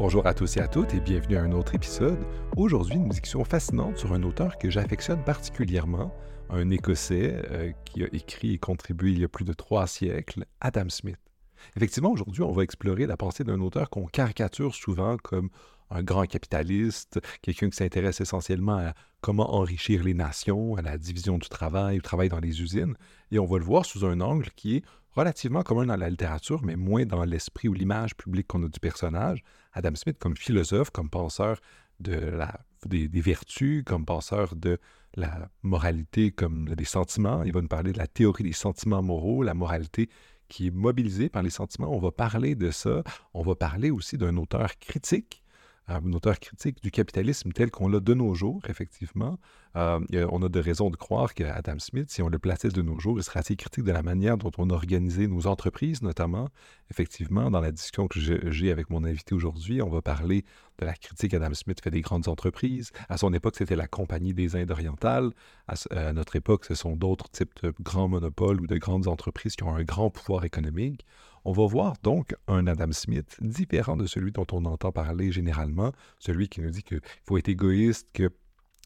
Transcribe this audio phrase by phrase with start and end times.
[0.00, 2.24] Bonjour à tous et à toutes et bienvenue à un autre épisode.
[2.56, 6.10] Aujourd'hui, une discussion fascinante sur un auteur que j'affectionne particulièrement,
[6.48, 10.46] un Écossais euh, qui a écrit et contribué il y a plus de trois siècles,
[10.62, 11.18] Adam Smith.
[11.76, 15.50] Effectivement, aujourd'hui, on va explorer la pensée d'un auteur qu'on caricature souvent comme
[15.90, 21.36] un grand capitaliste, quelqu'un qui s'intéresse essentiellement à comment enrichir les nations, à la division
[21.36, 22.94] du travail, au travail dans les usines.
[23.32, 26.62] Et on va le voir sous un angle qui est relativement commun dans la littérature,
[26.64, 29.44] mais moins dans l'esprit ou l'image publique qu'on a du personnage.
[29.72, 31.60] Adam Smith comme philosophe, comme penseur
[32.00, 34.78] de la, des, vertus, comme penseur de
[35.14, 37.42] la moralité, comme des sentiments.
[37.42, 40.08] Il va nous parler de la théorie des sentiments moraux, la moralité
[40.48, 41.94] qui est mobilisée par les sentiments.
[41.94, 43.02] On va parler de ça.
[43.34, 45.42] On va parler aussi d'un auteur critique
[45.90, 49.38] un auteur critique du capitalisme tel qu'on l'a de nos jours, effectivement.
[49.76, 52.98] Euh, on a de raisons de croire qu'Adam Smith, si on le plaçait de nos
[52.98, 56.48] jours, il serait assez critique de la manière dont on a organisé nos entreprises, notamment.
[56.90, 58.18] Effectivement, dans la discussion que
[58.50, 60.44] j'ai avec mon invité aujourd'hui, on va parler
[60.78, 62.90] de la critique qu'Adam Smith fait des grandes entreprises.
[63.08, 65.30] À son époque, c'était la Compagnie des Indes orientales.
[65.68, 69.62] à notre époque, ce sont d'autres types de grands monopoles ou de grandes entreprises qui
[69.62, 71.04] ont un grand pouvoir économique.
[71.44, 75.92] On va voir donc un Adam Smith différent de celui dont on entend parler généralement,
[76.18, 78.30] celui qui nous dit qu'il faut être égoïste, que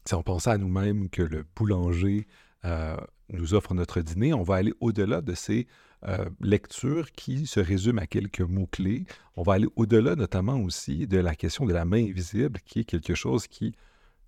[0.05, 2.27] si on pensait à nous-mêmes que le boulanger
[2.63, 2.95] euh,
[3.29, 5.67] nous offre notre dîner, on va aller au-delà de ces
[6.07, 9.05] euh, lectures qui se résument à quelques mots-clés.
[9.35, 12.83] On va aller au-delà notamment aussi de la question de la main invisible, qui est
[12.83, 13.75] quelque chose qui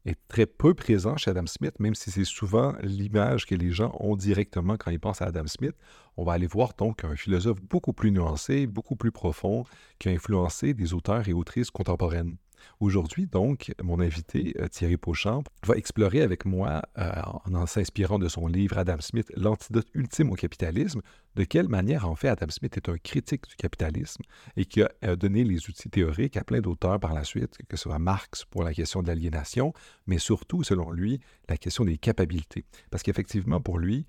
[0.08, 3.96] est très peu présent chez Adam Smith, même si c'est souvent l'image que les gens
[4.00, 5.76] ont directement quand ils pensent à Adam Smith.
[6.16, 9.66] On va aller voir donc un philosophe beaucoup plus nuancé, beaucoup plus profond,
[10.00, 12.38] qui a influencé des auteurs et autrices contemporaines.
[12.80, 17.12] Aujourd'hui, donc, mon invité, euh, Thierry Pauchamp, va explorer avec moi, euh,
[17.54, 21.02] en, s'inspirant de son livre Adam Smith, L'antidote ultime au capitalisme,
[21.36, 24.24] de quelle manière, en fait, Adam Smith est un critique du capitalisme
[24.56, 27.78] et qui a euh, donné les outils théoriques à plein d'auteurs par la suite, que
[27.78, 29.74] ce soit Marx pour la question de l'aliénation,
[30.08, 32.18] mais surtout, selon lui, la question des capacités.
[32.90, 34.06] Parce qu'effectivement, pour lui,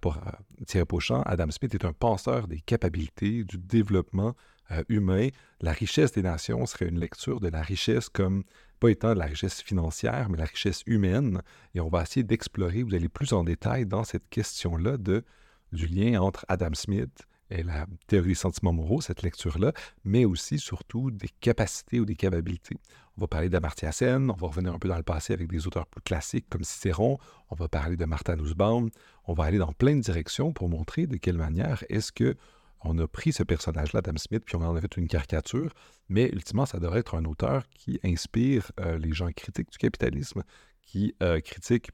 [0.00, 0.18] pour
[0.66, 4.34] Thierry Pauchamp, Adam Smith est un penseur des capacités, du développement
[4.70, 5.28] euh, humain,
[5.60, 8.44] la richesse des nations serait une lecture de la richesse comme
[8.80, 11.42] pas étant de la richesse financière, mais la richesse humaine.
[11.74, 15.24] Et on va essayer d'explorer, vous allez plus en détail dans cette question-là de,
[15.72, 19.72] du lien entre Adam Smith et la théorie des sentiments moraux, cette lecture-là,
[20.04, 22.76] mais aussi, surtout, des capacités ou des capacités.
[23.16, 25.66] On va parler d'Amartya Sen, on va revenir un peu dans le passé avec des
[25.66, 27.18] auteurs plus classiques comme Cicéron,
[27.50, 28.90] on va parler de Martha Nussbaum,
[29.26, 32.36] on va aller dans plein de directions pour montrer de quelle manière est-ce que
[32.84, 35.72] on a pris ce personnage-là, Adam Smith, puis on en a fait une caricature,
[36.08, 40.42] mais ultimement, ça devrait être un auteur qui inspire euh, les gens critiques du capitalisme,
[40.80, 41.90] qui euh, critique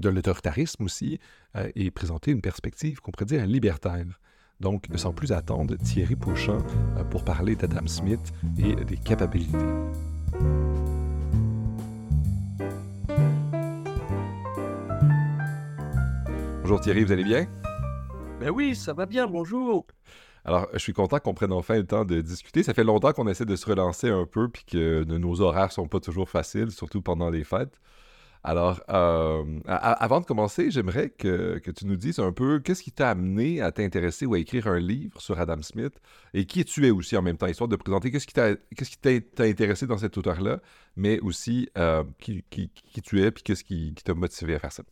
[0.00, 1.18] de l'autoritarisme aussi,
[1.56, 4.20] euh, et présenter une perspective qu'on pourrait dire libertaire.
[4.62, 6.58] Donc, sans plus attendre, Thierry Pauchamp
[7.10, 9.58] pour parler d'Adam Smith et des capacités.
[16.60, 17.48] Bonjour Thierry, vous allez bien?
[18.38, 19.84] Ben oui, ça va bien, bonjour.
[20.44, 22.62] Alors, je suis content qu'on prenne enfin le temps de discuter.
[22.62, 25.88] Ça fait longtemps qu'on essaie de se relancer un peu, puis que nos horaires sont
[25.88, 27.80] pas toujours faciles, surtout pendant les fêtes.
[28.44, 33.10] Alors, euh, avant de commencer, j'aimerais que, tu nous dises un peu qu'est-ce qui t'a
[33.10, 35.94] amené à t'intéresser ou à écrire un livre sur Adam Smith
[36.34, 38.34] et qui tu es aussi en même temps, histoire de présenter qu'est-ce qui
[38.98, 40.60] t'a intéressé dans cet auteur-là,
[40.96, 44.82] mais aussi euh, qui, tu es puis qu'est-ce qui, t'a motivé à faire ça.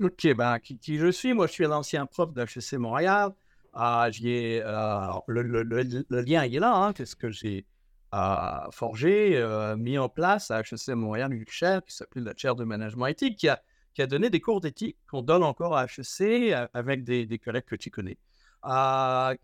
[0.00, 3.32] Ok, ben, qui, qui, je suis Moi, je suis l'ancien prof d'HEC Montréal.
[3.74, 7.66] Ah, euh, le, le, lien est là, hein, ce que j'ai
[8.14, 12.54] euh, forgé, euh, mis en place à HEC Montréal une chaire qui s'appelle la chaire
[12.54, 13.62] de management éthique, qui a,
[13.94, 17.66] qui a donné des cours d'éthique qu'on donne encore à HEC avec des, des, collègues
[17.66, 18.18] que tu connais.
[18.62, 19.34] Ah,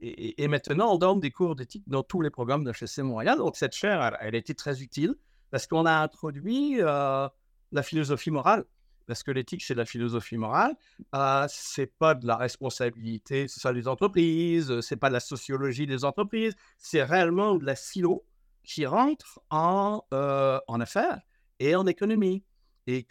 [0.00, 3.38] et, maintenant, on donne des cours d'éthique dans tous les programmes d'HEC Montréal.
[3.38, 5.16] Donc, cette chaire, elle, elle a été très utile
[5.50, 8.64] parce qu'on a introduit la philosophie morale
[9.08, 10.76] parce que l'éthique, c'est de la philosophie morale.
[11.14, 16.04] Euh, c'est pas de la responsabilité ça des entreprises, c'est pas de la sociologie des
[16.04, 18.24] entreprises, c'est réellement de la silo
[18.62, 21.22] qui rentre en, euh, en affaires
[21.58, 22.44] et en économie.
[22.86, 23.06] Et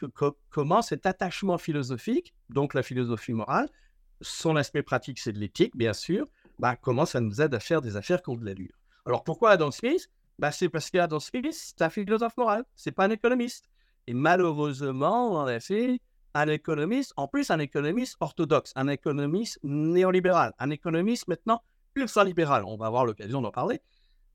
[0.49, 3.69] comment cet attachement philosophique, donc la philosophie morale,
[4.21, 6.27] son aspect pratique, c'est de l'éthique, bien sûr,
[6.59, 8.73] bah, comment ça nous aide à faire des affaires qui ont de l'allure.
[9.05, 10.09] Alors pourquoi Adam Smith?
[10.37, 13.67] Bah, C'est parce qu'Adam Smith, c'est un philosophe moral, c'est pas un économiste.
[14.07, 15.99] Et malheureusement, en effet,
[16.33, 21.61] un économiste, en plus un économiste orthodoxe, un économiste néolibéral, un économiste maintenant
[21.95, 22.63] ultra-libéral.
[22.65, 23.81] On va avoir l'occasion d'en parler.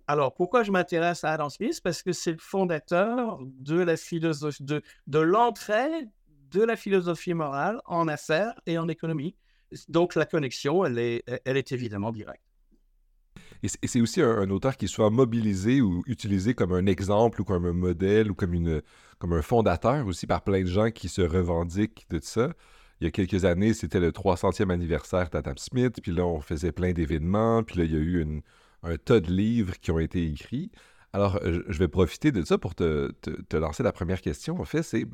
[0.08, 1.80] Alors, pourquoi je m'intéresse à Adam Smith?
[1.82, 6.08] Parce que c'est le fondateur de l'entrée
[6.50, 9.36] de la philosophie morale en affaires et en économie.
[9.88, 12.51] Donc, la connexion, elle est, elle est évidemment directe.
[13.62, 17.64] Et c'est aussi un, auteur qui souvent mobilisé ou utilisé comme un exemple ou comme
[17.64, 18.82] un modèle ou comme, une,
[19.18, 22.50] comme un fondateur aussi par plein de gens qui se revendiquent de ça.
[23.00, 26.72] Il y a quelques années, c'était le 300e anniversaire d'Adam Smith, puis là, on faisait
[26.72, 28.42] plein d'événements, puis là, il y a eu
[28.82, 30.70] un tas de livres qui ont été écrits.
[31.12, 34.82] Alors, je vais profiter de ça pour te, te lancer la première question, en fait,
[34.82, 35.06] c'est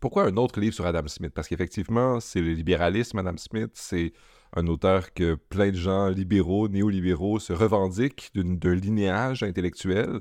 [0.00, 1.32] pourquoi un autre livre sur Adam Smith?
[1.34, 4.12] Parce qu'effectivement, c'est le libéralisme, Adam Smith, c'est
[4.54, 10.20] un auteur que plein de gens libéraux, néolibéraux se revendiquent d'un linéage intellectuel.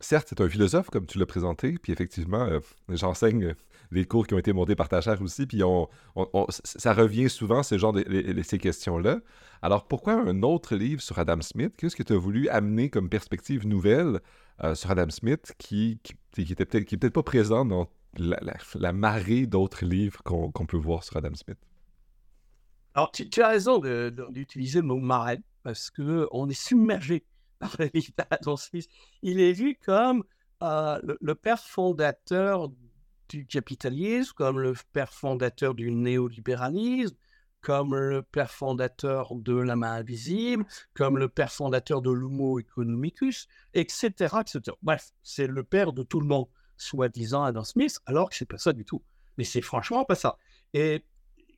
[0.00, 3.54] certes, c'est un philosophe, comme tu l'as présenté, puis effectivement, euh, j'enseigne
[3.90, 5.62] les cours qui ont été montés par ta chaire aussi, puis
[6.50, 9.20] ça revient souvent, ce genre de, ces questions-là.
[9.62, 11.74] Alors, pourquoi un autre livre sur Adam Smith?
[11.76, 14.20] Qu'est-ce que tu as voulu amener comme perspective nouvelle
[14.64, 17.88] euh, sur Adam Smith qui, qui, qui était peut-être peut pas présent dans
[18.18, 21.58] la, marée d'autres livres qu'on peut voir sur Adam Smith?
[22.96, 23.78] Alors, tu, as raison
[24.30, 27.26] d'utiliser le mot marée parce qu'on est submergé
[27.58, 28.88] par la vie d'Adam Smith.
[29.20, 30.24] Il est vu comme
[30.62, 32.70] euh, le, père fondateur
[33.28, 37.14] du capitalisme, comme le père fondateur du néolibéralisme,
[37.60, 40.64] comme le père fondateur de la main invisible,
[40.94, 44.06] comme le père fondateur de l'homo economicus, etc.,
[44.40, 44.74] etc.
[44.80, 46.46] Bref, c'est le père de tout le monde
[46.78, 49.02] soi-disant Adam Smith, alors que c'est pas ça du tout.
[49.36, 50.38] Mais c'est franchement pas ça.
[50.72, 51.04] Et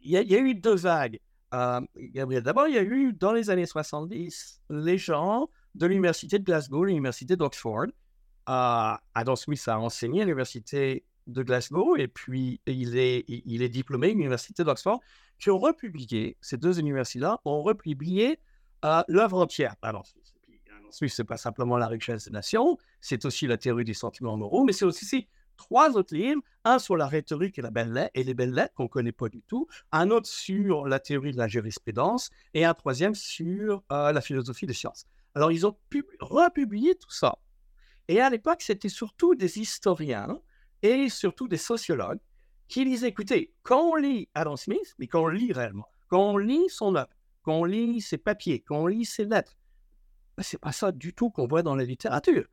[0.02, 1.20] il y, a eu deux vagues.
[1.54, 6.38] Euh, Gabriel, d'abord, il y a eu dans les années 70 les gens de l'université
[6.38, 7.86] de Glasgow, l'université d'Oxford.
[8.48, 13.68] Euh, Adam Smith a enseigné à l'université de Glasgow et puis il est, il est
[13.68, 15.00] diplômé de l'université d'Oxford,
[15.38, 18.38] qui ont republié, ces deux universités-là ont republié
[18.84, 20.34] euh, l'œuvre entière d'Adam Smith.
[20.90, 24.36] Smith, ce n'est pas simplement la richesse des nations, c'est aussi la théorie des sentiments
[24.38, 28.10] moraux, mais c'est aussi trois autres livres, un sur la rhétorique et, la belle lettre,
[28.14, 31.32] et les belles lettres qu'on ne connaît pas du tout, un autre sur la théorie
[31.32, 35.04] de la jurisprudence, et un troisième sur euh, la philosophie des sciences.
[35.34, 35.76] Alors, ils ont
[36.20, 37.38] republié tout ça.
[38.08, 40.40] Et à l'époque, c'était surtout des historiens
[40.82, 42.20] et surtout des sociologues
[42.68, 46.38] qui disaient, écoutez, quand on lit Adam Smith, mais quand on lit réellement, quand on
[46.38, 47.10] lit son œuvre,
[47.42, 49.56] quand on lit ses papiers, quand on lit ses lettres,
[50.36, 52.46] ben, c'est pas ça du tout qu'on voit dans la littérature.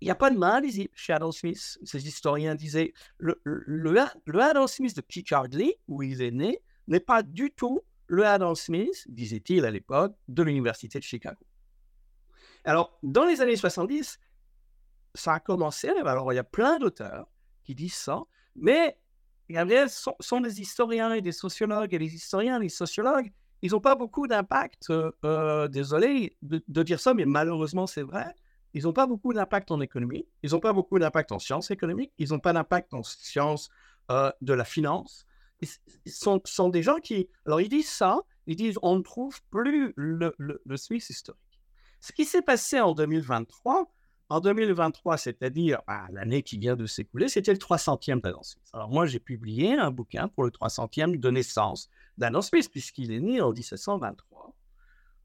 [0.00, 0.64] Il n'y a pas de mal
[0.94, 1.78] chez Adam Smith.
[1.84, 7.22] Ces historiens disaient le, le, Adam Smith de Piccardie, où il est né, n'est pas
[7.22, 11.44] du tout le Adam Smith, disait-il à l'époque, de l'Université de Chicago.
[12.64, 14.18] Alors, dans les années 70,
[15.14, 15.88] ça a commencé.
[15.88, 17.28] Alors, il y a plein d'auteurs
[17.62, 18.22] qui disent ça,
[18.56, 18.98] mais
[19.48, 23.32] Gabriel sont, sont des historiens et des sociologues, et les historiens et les sociologues,
[23.62, 28.34] ils n'ont pas beaucoup d'impact, euh, euh, désolé de, dire ça, mais malheureusement c'est vrai,
[28.74, 32.12] ils n'ont pas beaucoup d'impact en économie, ils n'ont pas beaucoup d'impact en sciences économiques,
[32.18, 33.70] ils n'ont pas d'impact en sciences
[34.10, 35.26] euh, de la finance.
[35.60, 39.92] Ils sont, des gens qui, alors ils disent ça, ils disent on ne trouve plus
[39.94, 41.60] le, le, Suisse historique.
[42.00, 43.92] Ce qui s'est passé en 2023,
[44.30, 48.64] en 2023, c'est-à-dire bah, l'année qui vient de s'écouler, c'était le 300e d'Adam Smith.
[48.72, 53.20] Alors moi, j'ai publié un bouquin pour le 300e de naissance d'Adam Smith, puisqu'il est
[53.20, 54.54] né en 1723,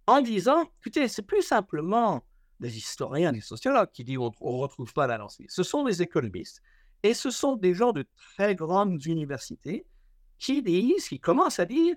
[0.07, 2.25] en disant, écoutez, c'est plus simplement
[2.59, 5.49] des historiens, des sociologues qui disent on ne retrouve pas l'Adam Smith.
[5.51, 6.61] Ce sont des économistes.
[7.03, 9.85] Et ce sont des gens de très grandes universités
[10.39, 11.95] qui disent, qui commencent à dire,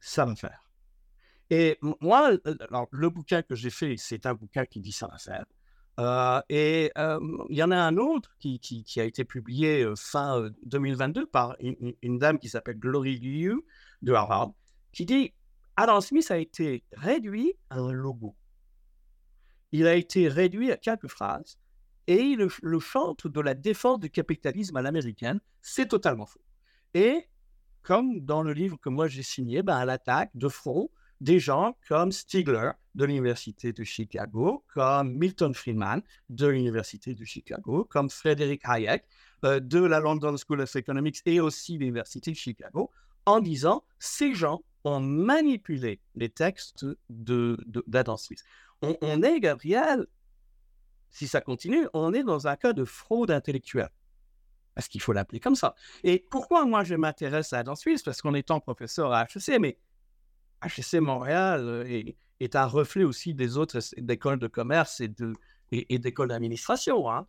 [0.00, 0.62] ça va faire.
[1.50, 2.32] Et moi,
[2.90, 5.44] le bouquin que j'ai fait, c'est un bouquin qui dit ça va faire.
[5.98, 11.56] Euh, et il y en a un autre qui, a été publié fin 2022 par
[11.60, 13.64] une, dame qui s'appelle Glory Liu
[14.02, 14.52] de Harvard,
[14.92, 15.32] qui dit
[15.76, 18.34] Adam Smith a été réduit à un logo.
[19.72, 21.58] Il a été réduit à quelques phrases
[22.06, 25.40] et le chante de la défense du capitalisme à l'américaine.
[25.60, 26.42] C'est totalement faux.
[26.94, 27.28] Et
[27.82, 31.76] comme dans le livre que moi j'ai signé, ben, elle attaque de front des gens
[31.88, 38.62] comme Stigler de l'Université de Chicago, comme Milton Friedman de l'Université de Chicago, comme Frédéric
[38.64, 39.04] Hayek
[39.44, 42.90] euh, de la London School of Economics et aussi l'Université de Chicago,
[43.24, 48.42] en disant ces gens ont manipulé les textes d'Adam de, Smith.
[49.00, 50.06] On, est, Gabriel,
[51.10, 53.90] si ça continue, on est dans un cas de fraude intellectuelle.
[54.74, 55.74] Parce qu'il faut l'appeler comme ça.
[56.04, 59.78] Et pourquoi moi je m'intéresse à Adam Smith Parce qu'en étant professeur à HEC, mais
[60.62, 62.02] HEC Montréal euh,
[62.40, 63.78] est, un reflet aussi des autres
[64.10, 67.10] écoles de commerce et, d'écoles d'administration.
[67.10, 67.26] Hein.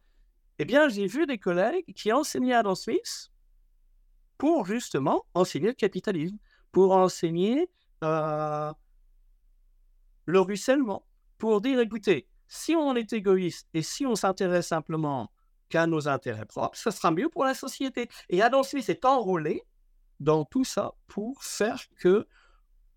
[0.60, 3.32] Eh bien, j'ai vu des collègues qui enseignaient Adam Smith
[4.38, 6.38] pour justement enseigner le capitalisme,
[6.72, 7.70] pour enseigner
[8.04, 8.74] euh,
[10.26, 11.06] le ruissellement,
[11.38, 15.32] pour dire, écoutez, si on est égoïste et si on s'intéresse simplement
[15.70, 18.10] qu'à nos intérêts propres, ce sera mieux pour la société.
[18.30, 19.64] Et Adam Smith est enrôlé
[20.20, 22.28] dans tout ça pour faire que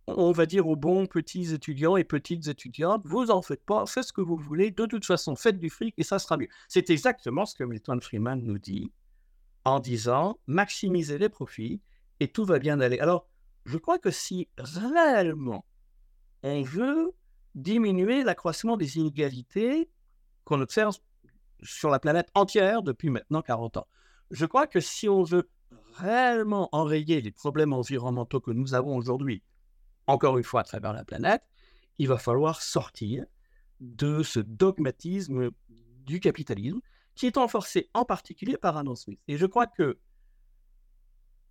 [0.07, 4.05] on va dire aux bons petits étudiants et petites étudiantes, vous en faites pas, faites
[4.05, 6.49] ce que vous voulez, de toute façon, faites du fric et ça sera mieux.
[6.69, 8.93] C'est exactement ce que Milton Freeman nous dit
[9.65, 11.81] en disant maximisez les profits
[12.19, 12.99] et tout va bien aller.
[12.99, 13.29] Alors,
[13.67, 15.65] je crois que si réellement
[16.43, 17.13] on veut
[17.54, 19.90] diminuer l'accroissement des inégalités
[20.45, 20.97] qu'on observe
[21.62, 23.87] sur la planète entière depuis maintenant 40 ans,
[24.30, 25.49] je crois que si on veut
[25.95, 29.42] réellement enrayer les problèmes environnementaux que nous avons aujourd'hui,
[30.07, 31.42] encore une fois à travers la planète,
[31.99, 33.25] il va falloir sortir
[33.80, 36.80] de ce dogmatisme du capitalisme
[37.14, 39.21] qui est renforcé en particulier par Adam Smith.
[39.28, 39.99] Et je crois que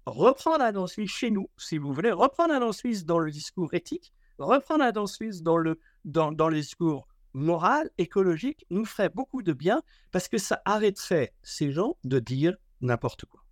[0.06, 4.14] reprendre Adam Smith chez nous, si vous voulez, reprendre Adam Smith dans le discours éthique,
[4.38, 9.54] reprendre Adam Smith dans le, dans, dans le discours moral, écologique, nous ferait beaucoup de
[9.54, 13.44] bien parce que ça arrêterait ces gens de dire n'importe quoi.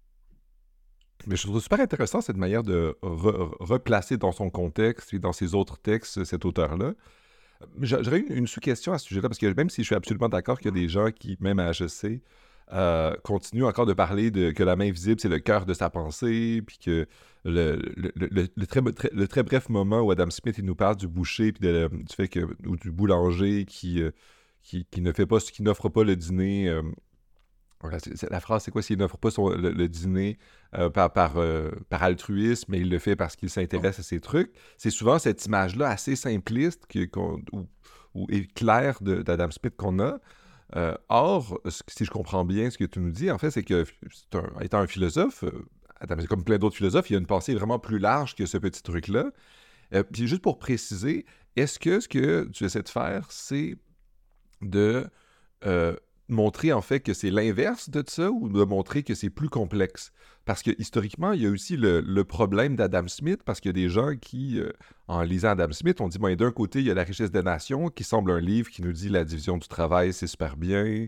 [1.26, 5.56] Mais je trouve super intéressant cette manière de replacer dans son contexte et dans ses
[5.56, 6.94] autres textes cet auteur-là.
[7.82, 10.60] J'aurais une, une sous-question à ce sujet-là, parce que même si je suis absolument d'accord
[10.60, 12.22] qu'il y a des gens qui, même à HEC,
[12.74, 16.62] euh, continuent encore de parler que la main visible, c'est le cœur de sa pensée,
[16.68, 17.08] puis que
[17.46, 17.78] le,
[19.28, 22.76] très, bref moment où Adam Smith nous parle du boucher, puis du fait que, ou
[22.76, 24.12] du boulanger qui, euh,
[24.64, 26.82] qui, qui, ne fait pas, qui n'offre pas le dîner euh,
[28.30, 28.82] la phrase, c'est quoi?
[28.82, 30.38] S'il n'offre pas le, dîner
[30.94, 31.38] par,
[31.90, 34.52] altruisme, mais il le fait parce qu'il s'intéresse à ces trucs?
[34.78, 37.68] C'est souvent cette image-là assez simpliste ou,
[38.56, 40.20] claire d'Adam Smith qu'on a.
[40.76, 43.86] Euh, or, si je comprends bien ce que tu nous dis, en fait, c'est que,
[44.62, 45.46] étant un philosophe,
[46.00, 48.58] Adam, comme plein d'autres philosophes, il y a une pensée vraiment plus large que ce
[48.58, 49.32] petit truc-là.
[50.12, 53.78] puis juste pour préciser, est-ce que ce que tu essaies de faire, c'est
[54.62, 55.10] de
[56.30, 60.12] montrer en fait que c'est l'inverse de ça ou de montrer que c'est plus complexe?
[60.46, 63.84] Parce que historiquement, il y a aussi le, problème d'Adam Smith, parce qu'il y a
[63.84, 64.72] des gens qui, euh,
[65.10, 67.90] en lisant Adam Smith, ont dit, d'un côté, il y a La richesse des nations,
[67.90, 71.08] qui semble un livre qui nous dit la division du travail, c'est super bien.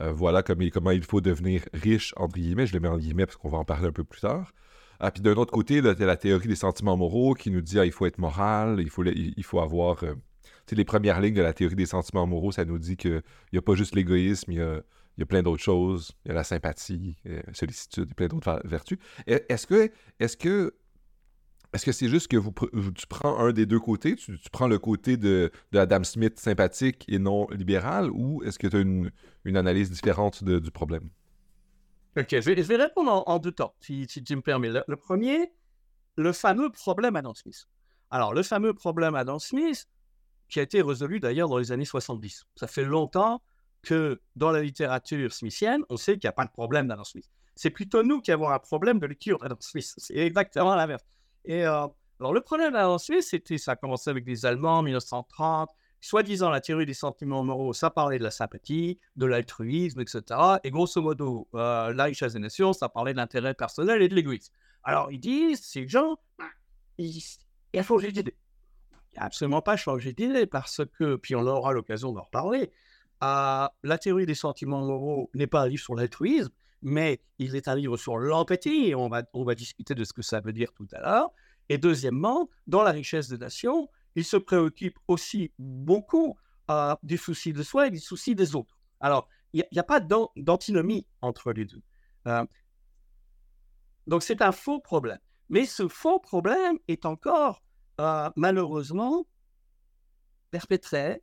[0.00, 2.66] Euh, voilà comment il faut devenir riche, entre guillemets.
[2.66, 4.52] Je le mets en guillemets parce qu'on va en parler un peu plus tard.
[5.00, 7.84] Ah, puis d'un autre côté, a la théorie des sentiments moraux qui nous dit, ah,
[7.84, 10.04] il faut être moral, il faut, il, faut avoir...
[10.04, 10.14] Euh,
[10.74, 13.62] les premières lignes de la théorie des sentiments moraux, ça nous dit qu'il n'y a
[13.62, 16.12] pas juste l'égoïsme, il y a, plein d'autres choses.
[16.24, 18.98] Il y a la sympathie, la sollicitude, plein d'autres vertus.
[19.26, 20.74] Est-ce que, est-ce que,
[21.72, 22.38] est-ce que c'est juste que
[22.90, 27.18] tu prends un des deux côtés, tu, prends le côté de, Adam Smith sympathique et
[27.18, 29.10] non libéral, ou est-ce que tu as une,
[29.56, 31.10] analyse différente du problème?
[32.18, 34.70] Ok, je vais, répondre en, deux temps, si, tu me permets.
[34.86, 35.52] Le, premier,
[36.16, 37.68] le fameux problème Adam Smith.
[38.10, 39.86] Alors, le fameux problème Adam Smith,
[40.48, 42.46] qui a été résolu d'ailleurs dans les années 70.
[42.56, 43.42] Ça fait longtemps
[43.82, 47.30] que dans la littérature smithienne, on sait qu'il n'y a pas de problème d'Adam Smith.
[47.54, 49.94] C'est plutôt nous qui avons un problème de lecture d'Adam Smith.
[49.98, 51.04] C'est exactement l'inverse.
[51.44, 51.86] Et euh,
[52.20, 55.70] alors, le problème d'Adam Smith, c'était, ça a commencé avec les Allemands en 1930.
[56.00, 60.22] Soi-disant, la théorie des sentiments moraux, ça parlait de la sympathie, de l'altruisme, etc.
[60.62, 64.14] Et grosso modo, euh, la richesse des nations, ça parlait de l'intérêt personnel et de
[64.14, 64.52] l'égoïsme.
[64.84, 66.16] Alors, ils disent, ces gens,
[66.98, 67.22] il
[67.82, 68.36] faut changer d'idée
[69.16, 72.70] absolument pas changé d'idée parce que, puis on aura l'occasion d'en reparler,
[73.22, 77.68] euh, la théorie des sentiments moraux n'est pas un livre sur l'altruisme, mais il est
[77.68, 80.72] un livre sur l'empathie, on va, on va discuter de ce que ça veut dire
[80.72, 81.30] tout à l'heure.
[81.68, 86.36] Et deuxièmement, dans la richesse des nations, il se préoccupe aussi beaucoup
[86.70, 88.78] euh, des soucis de soi et des soucis des autres.
[89.00, 91.82] Alors, il n'y a, pas d'antinomie entre les deux.
[92.26, 92.44] Euh,
[94.06, 95.18] donc, c'est un faux problème.
[95.48, 97.62] Mais ce faux problème est encore
[98.36, 99.26] malheureusement
[100.50, 101.22] perpétré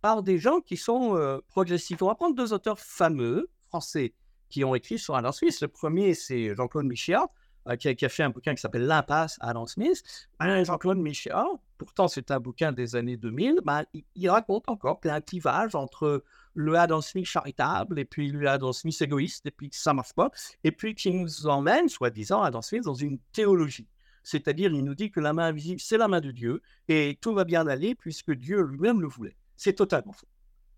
[0.00, 2.02] par des gens qui sont euh, progressifs.
[2.02, 4.14] On va prendre deux auteurs fameux français
[4.48, 5.60] qui ont écrit sur Adam Smith.
[5.60, 7.26] Le premier, c'est Jean-Claude Michéa,
[7.68, 10.02] euh, qui, a, fait un bouquin qui s'appelle L'impasse Adam Smith.
[10.40, 11.46] Ben, Jean-Claude Michéa,
[11.78, 13.84] pourtant c'est un bouquin des années 2000, ben,
[14.16, 16.24] il, raconte encore plein de clivages entre
[16.54, 20.30] le Adam Smith charitable et puis le Adam Smith égoïste, et puis ça marche pas,
[20.64, 23.86] et puis qui nous emmène, soi-disant, Adam Smith dans une théologie.
[24.22, 27.34] C'est-à-dire, il nous dit que la main invisible, c'est la main de Dieu et tout
[27.34, 29.36] va bien aller puisque Dieu lui-même le voulait.
[29.56, 30.28] C'est totalement faux.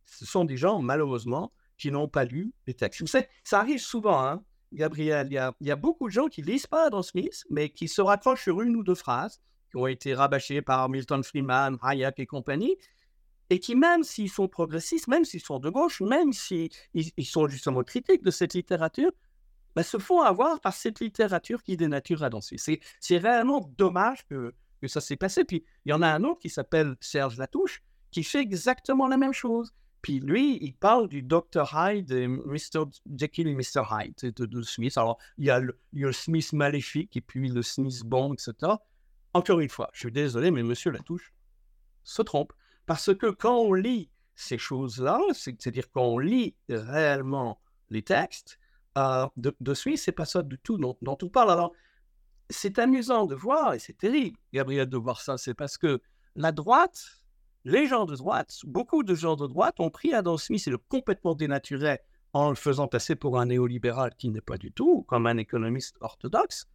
[0.04, 3.04] Ce sont des gens, malheureusement, qui n'ont pas lu les textes.
[3.42, 5.28] Ça arrive souvent, hein, Gabriel.
[5.30, 8.44] Il y, a, beaucoup de gens qui lisent pas Adam Smith, mais qui se raccrochent
[8.44, 12.76] sur une ou deux phrases qui ont été rabâchées par Milton Freeman, Hayek et compagnie,
[13.50, 17.48] et qui, même s'ils sont progressistes, même s'ils sont de gauche, même s'ils ils sont
[17.48, 19.10] justement critiques de cette littérature,
[19.74, 22.56] bah, se font avoir par cette littérature qui dénature à danser.
[22.58, 24.54] C'est réellement dommage que,
[24.86, 25.44] ça s'est passé.
[25.44, 29.16] Puis il y en a un autre qui s'appelle Serge Latouche, qui fait exactement la
[29.16, 29.72] même chose.
[30.02, 31.66] Puis lui, il parle du Dr.
[31.72, 32.84] Hyde et Mr.
[33.16, 33.82] Jekyll et Mr.
[33.90, 34.98] Hyde de, de, Smith.
[34.98, 38.72] Alors, il y, a le, il Smith maléfique et puis le Smith bon, etc.
[39.32, 41.32] encore une fois, je suis désolé, mais monsieur Latouche
[42.02, 42.52] se trompe.
[42.84, 48.58] Parce que quand on lit ces choses-là, c'est-à-dire quand on lit réellement les textes,
[48.96, 51.50] euh, de, de suite, c'est pas ça du tout dont, dont on parle.
[51.50, 51.72] Alors,
[52.50, 56.00] c'est amusant de voir, et c'est terrible, Gabriel, de voir ça, c'est parce que
[56.36, 57.02] la droite,
[57.64, 60.78] les gens de droite, beaucoup de gens de droite ont pris Adam Smith et le
[60.78, 62.00] complètement dénaturé
[62.32, 65.96] en le faisant passer pour un néolibéral qui n'est pas du tout, comme un économiste
[66.00, 66.66] orthodoxe.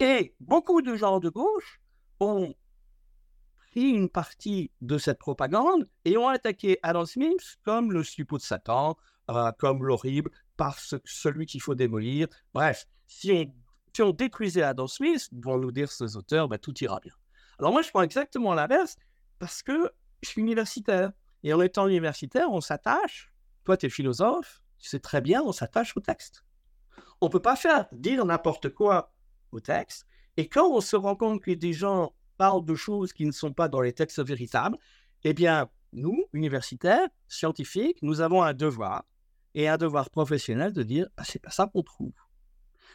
[0.00, 1.80] Et beaucoup de gens de gauche
[2.20, 2.54] ont
[3.70, 8.42] pris une partie de cette propagande et ont attaqué Adam Smith comme le suppôt de
[8.42, 8.96] Satan,
[9.30, 12.26] euh, comme l'horrible, par celui qu'il faut démolir.
[12.52, 13.54] Bref, si on,
[13.94, 17.14] si on détruisait Adam Smith, vont nous dire ces auteurs, ben, tout ira bien.
[17.58, 18.96] Alors moi, je prends exactement l'inverse
[19.38, 19.90] parce que
[20.22, 21.12] je suis universitaire.
[21.44, 23.32] Et en étant universitaire, on s'attache.
[23.64, 26.44] Toi, tu es philosophe, tu sais très bien, on s'attache au texte.
[27.20, 29.14] On ne peut pas faire dire n'importe quoi
[29.52, 30.06] au texte.
[30.36, 33.52] Et quand on se rend compte que des gens parlent de choses qui ne sont
[33.52, 34.76] pas dans les textes véritables,
[35.22, 39.04] eh bien, nous, universitaires, scientifiques, nous avons un devoir
[39.58, 42.12] et un devoir professionnel de dire ah, c'est pas ça qu'on trouve.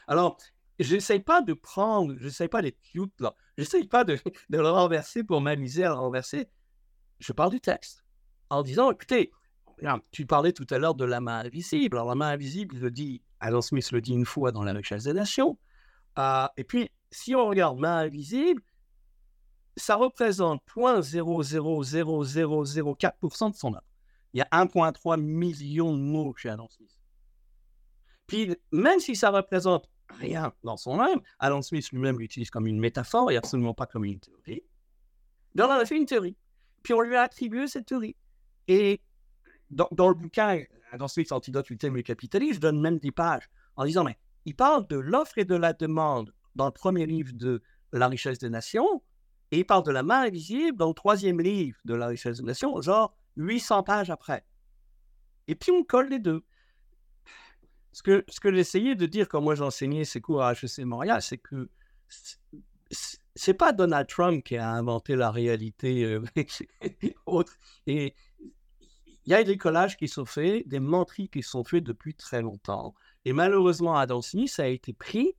[0.07, 0.37] Alors,
[0.79, 4.17] j'essaie pas de prendre, j'essaie pas d'être cute là, j'essaie pas de,
[4.49, 6.47] de, le renverser pour m'amuser à le renverser.
[7.19, 8.05] Je parle du texte
[8.49, 9.33] en disant écoutez,
[10.11, 11.97] tu parlais tout à l'heure de la main invisible.
[11.97, 15.03] Alors, la main invisible, le dit, Adam Smith le dit une fois dans La richesse
[15.03, 15.59] des nations.
[16.17, 18.61] Euh, et puis, si on regarde main invisible,
[19.75, 23.83] ça représente 0.00004% de son œuvre.
[24.33, 26.99] Il y a 1,3 million de mots chez Adam Smith.
[28.27, 32.79] Puis, même si ça représente rien dans son œuvre, Adam Smith lui-même l'utilise comme une
[32.79, 34.63] métaphore et absolument pas comme une théorie.
[35.55, 36.35] Donc, on a fait une théorie.
[36.81, 38.15] Puis, on lui a attribué cette théorie.
[38.67, 39.01] Et
[39.69, 43.85] dans, le bouquin, Adam Smith, Antidote, Ultime et Capitalisme, je donne même des pages en
[43.85, 47.61] disant, mais il parle de l'offre et de la demande dans le premier livre de
[47.91, 49.03] La richesse des nations,
[49.51, 52.43] et il parle de la main invisible dans le troisième livre de La richesse des
[52.43, 54.45] nations, genre 800 pages après.
[55.47, 56.43] Et puis on colle les deux.
[57.91, 61.21] Ce que, ce que j'essayais de dire quand moi j'enseignais ces cours à HEC Montréal,
[61.21, 61.69] c'est que
[63.35, 66.23] c'est pas Donald Trump qui a inventé la réalité euh,
[67.25, 67.57] autre.
[67.87, 68.15] Et
[69.25, 72.41] il y a des collages qui sont faits, des menteries qui sont faits depuis très
[72.41, 72.93] longtemps.
[73.25, 75.35] Et malheureusement, Adam Smith a été pris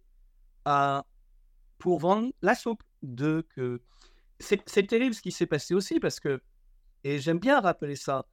[0.66, 1.02] euh,
[1.78, 2.82] pour vendre la soupe.
[3.02, 3.82] De que
[4.38, 6.40] c'est terrible ce qui s'est passé aussi parce que
[7.04, 8.26] et j'aime bien rappeler ça.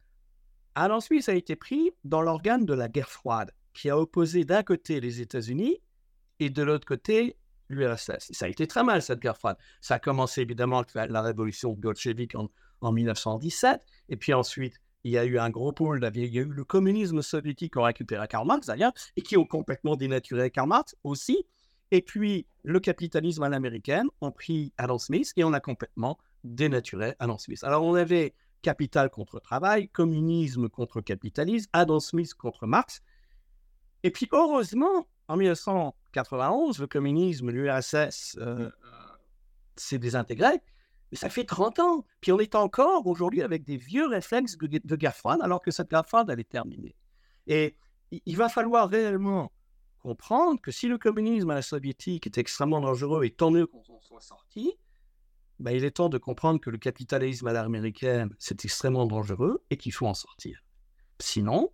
[0.76, 4.64] Adam Smith a été pris dans l'organe de la guerre froide, qui a opposé d'un
[4.64, 5.82] côté les États-Unis
[6.40, 7.38] et de l'autre côté
[7.70, 8.32] l'URSS.
[8.32, 9.58] Ça a été très mal, cette guerre froide.
[9.82, 12.50] Ça a commencé évidemment avec la révolution bolchevique en,
[12.82, 16.42] en 1917, et puis ensuite, il y a eu un gros pôle, il y a
[16.42, 20.52] eu le communisme soviétique qui a récupéré Karl Marx d'ailleurs, et qui ont complètement dénaturé
[20.52, 21.46] Karl Marx aussi.
[21.92, 27.38] Et puis, le capitalisme à l'américaine pris Adam Smith et on a complètement dénaturé Adam
[27.38, 27.64] Smith.
[27.64, 33.02] Alors, on avait capital contre travail, communisme contre capitalisme, Adam Smith contre Marx.
[34.04, 38.70] Et puis, heureusement, en 1991, le communisme, l'URSS, euh,
[39.76, 40.62] s'est désintégré.
[41.12, 42.06] Mais ça fait 30 ans.
[42.22, 45.90] Puis on est encore aujourd'hui avec des vieux réflexes de, guerre froide, alors que cette
[45.90, 46.96] guerre froide, elle est terminée.
[47.48, 47.76] Et
[48.12, 49.52] il va falloir réellement
[50.00, 53.84] comprendre que si le communisme à la soviétique est extrêmement dangereux, et tant mieux qu'on
[53.90, 54.78] en soit sorti,
[55.62, 59.78] ben il est temps de comprendre que le capitalisme à l'américaine, c'est extrêmement dangereux et
[59.78, 60.60] qu'il faut en sortir.
[61.20, 61.72] Sinon,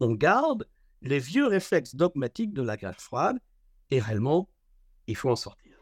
[0.00, 0.66] on garde
[1.02, 3.38] les vieux réflexes dogmatiques de la guerre froide
[3.90, 4.48] et réellement,
[5.06, 5.76] il faut en sortir.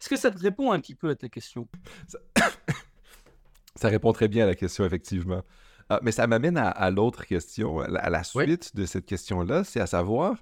[0.00, 1.68] Est-ce que ça te répond un petit peu à ta question?
[3.74, 3.88] Ça...
[3.88, 5.42] répond très bien à la question, effectivement.
[5.88, 9.86] Ah, mais ça m'amène à, l'autre question, à la, suite de cette question-là, c'est à
[9.86, 10.36] savoir,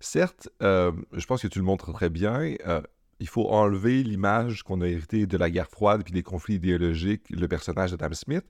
[0.00, 2.80] certes, euh, je pense que tu le montres très bien, euh,
[3.20, 7.28] il faut enlever l'image qu'on a héritée de la guerre froide puis des conflits idéologiques,
[7.30, 8.44] le personnage d'Adam Smith.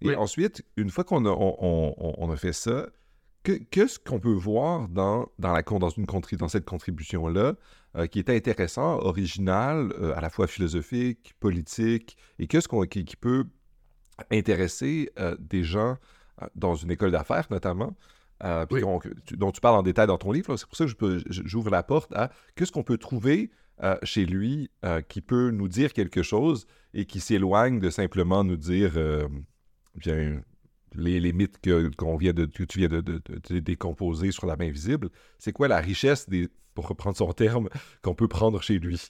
[0.00, 2.86] Et ensuite, une fois qu'on a, on, a fait ça,
[3.42, 6.06] qu'est-ce qu'on peut voir dans, dans, la, dans, une,
[6.38, 7.54] dans cette contribution-là
[7.96, 13.04] euh, qui est intéressant, original, euh, à la fois philosophique, politique, et qu'est-ce qu'on, qui,
[13.16, 13.44] peut
[14.30, 15.96] intéresser euh, des gens
[16.54, 17.96] dans une école d'affaires notamment,
[18.42, 20.56] dont tu parles en détail dans ton livre.
[20.56, 23.50] C'est pour ça que j'ouvre la porte à qu'est-ce qu'on peut trouver
[24.02, 24.70] chez lui
[25.08, 28.92] qui peut nous dire quelque chose et qui s'éloigne de simplement nous dire
[29.96, 30.40] bien
[30.96, 35.10] les, mythes que, qu'on vient de, tu viens de, décomposer sur la main visible.
[35.38, 36.26] C'est quoi la richesse
[36.74, 37.68] pour reprendre son terme,
[38.02, 39.00] qu'on peut prendre chez lui?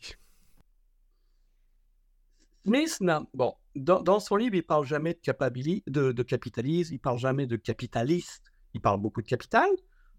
[2.65, 3.03] Smith,
[3.35, 8.53] bon, dans, son livre, il parle jamais de, de, capitalisme, il parle jamais de capitaliste,
[8.73, 9.69] il parle beaucoup de capital,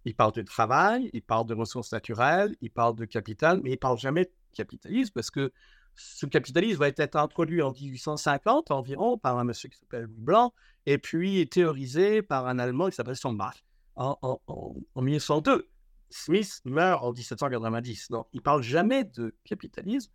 [0.05, 3.77] il parle de travail, il parle de ressources naturelles, il parle de capital, mais il
[3.77, 5.51] parle jamais de capitalisme parce que
[5.95, 10.53] ce capitalisme va être introduit en 1850 environ par un monsieur qui s'appelle Louis Blanc,
[10.85, 13.63] et puis théorisé par un Allemand qui s'appelle Steinbach
[13.95, 15.69] en, en, en, 1902.
[16.09, 18.11] Smith meurt en 1790.
[18.11, 20.11] Donc, il ne parle jamais de capitalisme,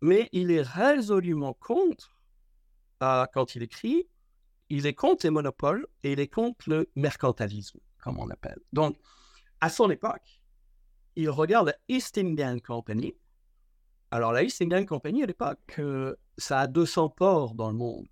[0.00, 2.16] mais il est résolument contre,
[3.02, 4.08] euh, quand il écrit,
[4.68, 8.58] il est contre les monopoles et il est contre le mercantilisme, comme on l'appelle.
[8.72, 8.98] Donc,
[9.60, 10.42] à son époque,
[11.16, 13.14] il regarde la East Indian Company.
[14.10, 18.06] Alors, la East Indian Company, à l'époque, euh, ça a 200 ports dans le monde.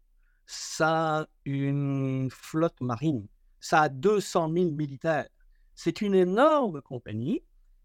[0.47, 3.27] Ça a une flotte marine.
[3.59, 5.29] Ça a 200 000 militaires.
[5.75, 7.43] C'est une énorme compagnie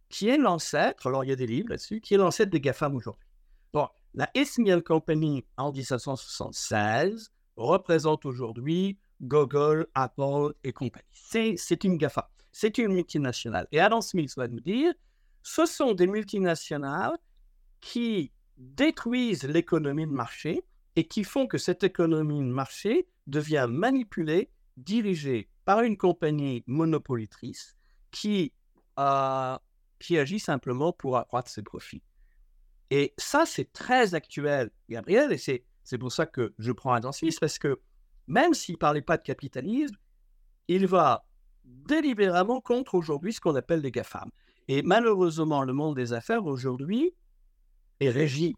[0.09, 2.95] qui est l'ancêtre, alors il y a des livres là-dessus, qui est l'ancêtre des GAFAM
[2.95, 3.27] aujourd'hui.
[3.73, 11.06] Bon, la East Indian Company en 1776 représente aujourd'hui Google, Apple et compagnie.
[11.13, 13.67] C'est une GAFA, c'est une multinationale.
[13.71, 14.93] Et Adam Smith va nous dire,
[15.43, 17.17] ce sont des multinationales
[17.82, 20.63] qui détruisent l'économie de marché
[20.95, 27.75] et qui font que cette économie de marché devient manipulée, dirigée par une compagnie monopolitrice
[28.12, 28.54] qui,
[28.99, 29.58] euh,
[29.99, 32.04] qui agit simplement pour accroître ses profits.
[32.91, 37.38] Et ça, c'est très actuel, Gabriel, et c'est pour ça que je prends Adam Smith,
[37.39, 37.80] parce que
[38.27, 39.95] même s'il ne parlait pas de capitalisme,
[40.67, 41.25] il va
[41.63, 44.29] délibérément contre aujourd'hui ce qu'on appelle les GAFAM.
[44.67, 47.13] Et malheureusement, le monde des affaires aujourd'hui
[47.99, 48.55] est régi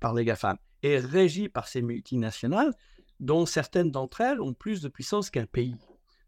[0.00, 2.72] par les GAFAM, est régi par ces multinationales,
[3.20, 5.76] dont certaines d'entre elles ont plus de puissance qu'un pays,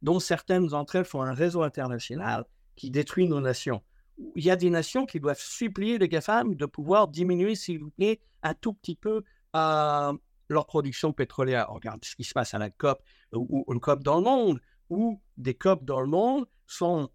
[0.02, 2.44] dont certaines d'entre elles font un réseau international
[2.76, 3.82] qui détruit nos nations.
[4.34, 7.90] Il y a des nations qui doivent supplier les GAFAM de pouvoir diminuer, s'il vous
[7.90, 9.22] plaît, un tout petit peu
[9.54, 10.12] euh,
[10.48, 11.70] leur production pétrolière.
[11.70, 15.20] regarde ce qui se passe à la COP ou, une COP dans le monde, où
[15.36, 17.10] des COP dans le monde sont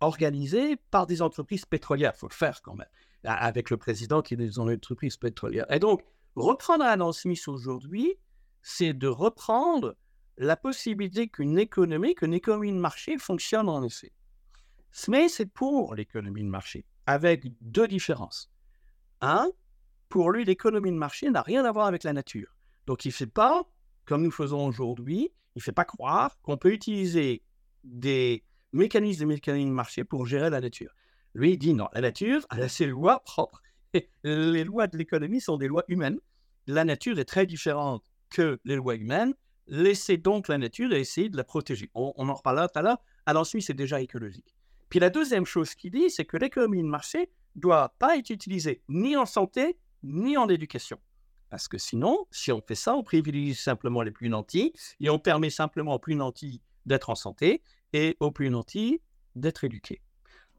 [0.00, 2.12] organisées par des entreprises pétrolières.
[2.14, 2.88] Il faut le faire quand même,
[3.24, 5.70] avec le président qui est des entreprises pétrolières.
[5.72, 6.02] Et donc,
[6.36, 8.14] reprendre Adam Smith aujourd'hui,
[8.62, 9.96] c'est de reprendre
[10.36, 14.12] la possibilité qu'une économie, qu'une économie de marché fonctionne en effet.
[14.92, 18.50] Smith c'est pour l'économie de marché, avec deux différences.
[19.20, 19.50] Un,
[20.08, 22.54] pour lui, l'économie de marché n'a rien à voir avec la nature.
[22.86, 23.64] Donc, il ne fait pas,
[24.04, 27.42] comme nous faisons aujourd'hui, il ne fait pas croire qu'on peut utiliser
[27.84, 30.94] des mécanismes, de marché pour gérer la nature.
[31.34, 33.62] Lui, il dit non, la nature, a ses lois propres.
[34.24, 36.18] les lois de l'économie sont des lois humaines.
[36.66, 39.34] La nature est très différente que les lois humaines.
[39.66, 41.90] Laissez donc la nature et essayez de la protéger.
[41.94, 42.98] On, en reparlera tout à l'heure.
[43.26, 44.54] Alors, ensuite, c'est déjà écologique.
[44.88, 48.82] Puis la deuxième chose qu'il dit, c'est que l'économie de marché doit pas être utilisée
[48.88, 50.98] ni en santé, ni en éducation.
[51.50, 55.18] Parce que sinon, si on fait ça, on privilégie simplement les plus nantis et on
[55.18, 59.00] permet simplement aux plus nantis d'être en santé et aux plus nantis
[59.34, 60.02] d'être éduqués.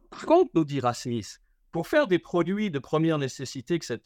[0.09, 1.39] Par contre, nous dira Smith,
[1.71, 3.99] pour faire des produits de première nécessité, etc.,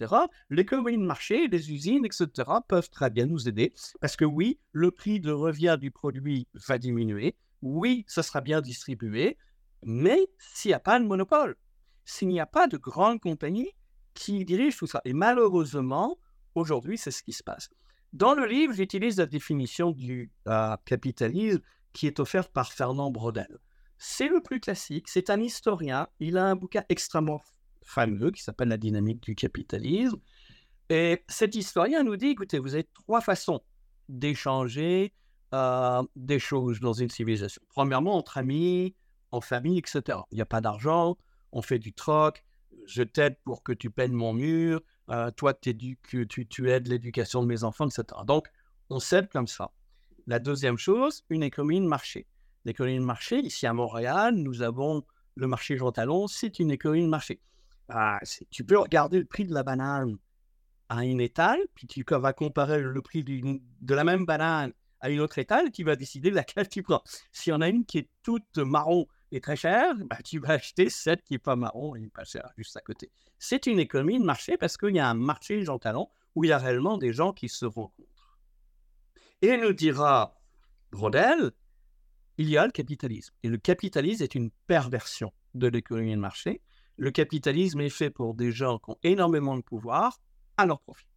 [0.49, 2.27] l'économie de marché, les usines, etc.,
[2.67, 3.73] peuvent très bien nous aider.
[4.01, 7.37] Parce que oui, le prix de revient du produit va diminuer.
[7.61, 9.37] Oui, ça sera bien distribué.
[9.83, 11.55] Mais s'il n'y a pas de monopole,
[12.03, 13.71] s'il n'y a pas de grandes compagnies
[14.13, 15.01] qui dirige tout ça.
[15.05, 16.17] Et malheureusement,
[16.55, 17.69] aujourd'hui, c'est ce qui se passe.
[18.11, 21.61] Dans le livre, j'utilise la définition du euh, capitalisme
[21.93, 23.57] qui est offerte par Fernand Brodel.
[23.97, 27.41] C'est le plus classique, c'est un historien, il a un bouquin extrêmement
[27.83, 30.19] fameux qui s'appelle La dynamique du capitalisme.
[30.89, 33.61] Et cet historien nous dit, écoutez, vous avez trois façons
[34.09, 35.13] d'échanger
[35.53, 37.61] euh, des choses dans une civilisation.
[37.69, 38.95] Premièrement, entre amis,
[39.31, 40.19] en famille, etc.
[40.31, 41.17] Il n'y a pas d'argent,
[41.51, 42.43] on fait du troc,
[42.85, 45.97] je t'aide pour que tu peignes mon mur, euh, toi, tu,
[46.49, 48.03] tu aides l'éducation de mes enfants, etc.
[48.25, 48.47] Donc,
[48.89, 49.71] on s'aide comme ça.
[50.27, 52.27] La deuxième chose, une économie de marché.
[52.65, 55.03] L'économie de marché, ici à Montréal, nous avons
[55.35, 57.41] le marché Jean Talon, c'est une économie de marché.
[57.89, 58.19] Ah,
[58.49, 60.17] tu peux regarder le prix de la banane
[60.89, 65.19] à une étale, puis tu vas comparer le prix de la même banane à une
[65.19, 67.03] autre étale, tu vas décider laquelle tu prends.
[67.33, 70.53] S'il y en a une qui est toute marron est très cher, bah, tu vas
[70.53, 73.11] acheter celle qui n'est pas marron et pas cher juste à côté.
[73.37, 76.49] C'est une économie de marché parce qu'il y a un marché Jean Talon où il
[76.49, 78.39] y a réellement des gens qui se rencontrent.
[79.41, 80.39] Et nous dira
[80.91, 81.51] Brodel,
[82.37, 83.33] il y a le capitalisme.
[83.43, 86.61] Et le capitalisme est une perversion de l'économie de marché.
[86.97, 90.21] Le capitalisme est fait pour des gens qui ont énormément de pouvoir
[90.57, 91.07] à leur profit.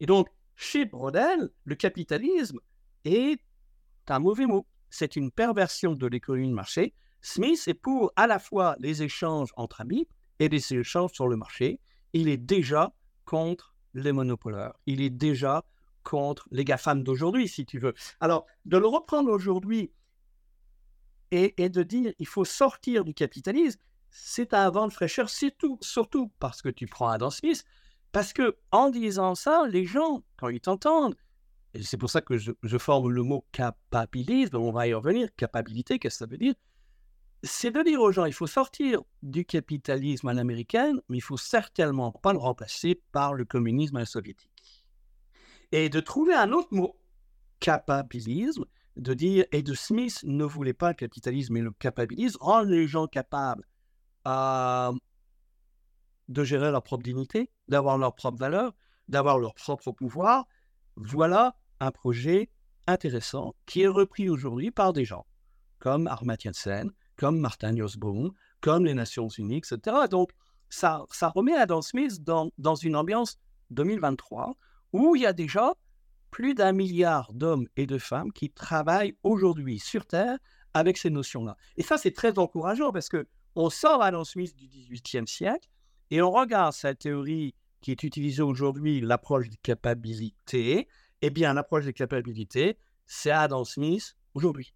[0.00, 2.58] Et donc, chez Brodel, le capitalisme
[3.04, 3.40] est
[4.08, 4.66] un mauvais mot.
[4.90, 9.50] C'est une perversion de l'économie de marché Smith est pour à la fois les échanges
[9.56, 10.06] entre amis
[10.38, 11.80] et les échanges sur le marché.
[12.12, 12.92] Il est déjà
[13.24, 14.78] contre les monopoleurs.
[14.86, 15.64] Il est déjà
[16.02, 17.94] contre les GAFAM d'aujourd'hui, si tu veux.
[18.20, 19.92] Alors, de le reprendre aujourd'hui
[21.30, 26.32] et, de dire il faut sortir du capitalisme, c'est un vent de fraîcheur, surtout, surtout
[26.38, 27.64] parce que tu prends Adam Smith,
[28.10, 31.14] Parce que en disant ça, les gens, quand ils t'entendent,
[31.74, 35.28] et c'est pour ça que je, je, forme le mot capabilisme, on va y revenir,
[35.36, 36.54] capacité, qu'est-ce que ça veut dire?
[37.44, 41.36] C'est de dire aux gens, il faut sortir du capitalisme à l'américaine, mais il faut
[41.36, 44.84] certainement pas le remplacer par le communisme à la soviétique.
[45.70, 46.96] Et de trouver un autre mot,
[47.60, 48.64] capabilisme,
[48.96, 52.88] de dire, et de Smith ne voulait pas le capitalisme, mais le capabilisme, rend les
[52.88, 53.64] gens capables
[54.26, 54.92] euh,
[56.28, 58.74] de gérer leur propre dignité, d'avoir leur propre valeur,
[59.06, 60.46] d'avoir leur propre pouvoir.
[60.96, 62.50] Voilà un projet
[62.88, 65.24] intéressant qui est repris aujourd'hui par des gens
[65.78, 69.96] comme Armatya Sen, comme Martin Nussbaum, comme les Nations Unies, etc.
[70.10, 70.30] Donc,
[70.70, 73.38] ça, remet Adam Smith dans, dans une ambiance
[73.70, 74.56] 2023
[74.92, 75.74] où il y a déjà
[76.30, 80.38] plus d'un milliard d'hommes et de femmes qui travaillent aujourd'hui sur Terre
[80.74, 81.56] avec ces notions-là.
[81.76, 85.68] Et ça, c'est très encourageant parce que on sort Adam Smith du XVIIIe siècle
[86.10, 90.88] et on regarde sa théorie qui est utilisée aujourd'hui, l'approche des capacités.
[91.22, 94.74] Eh bien, l'approche des capacités, c'est Adam Smith aujourd'hui.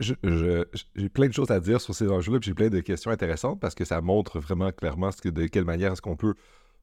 [0.00, 3.60] J'ai plein de choses à dire sur ces enjeux-là, puis j'ai plein de questions intéressantes
[3.60, 6.34] parce que ça montre vraiment clairement de quelle manière est-ce qu'on peut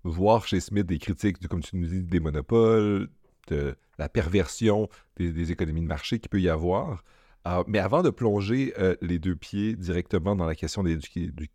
[0.03, 3.09] voir chez Smith des critiques, comme tu nous dis, des monopoles,
[3.47, 7.03] de la perversion des, économies de marché qu'il peut y avoir.
[7.47, 10.99] Euh, mais avant de plonger euh, les deux pieds directement dans la question du,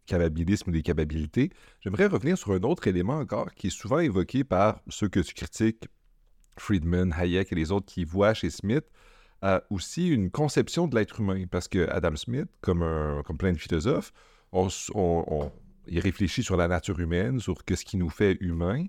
[0.06, 4.42] capabilisme ou des capabilités, j'aimerais revenir sur un autre élément encore qui est souvent évoqué
[4.42, 5.86] par ceux que tu critiques,
[6.58, 8.84] Friedman, Hayek et les autres qui voient chez Smith,
[9.70, 11.44] aussi une conception de l'être humain.
[11.50, 14.12] Parce que Adam Smith, comme, comme plein de philosophes,
[14.52, 14.68] on,
[15.86, 18.86] il réfléchit sur la nature humaine, sur ce qui nous fait humains.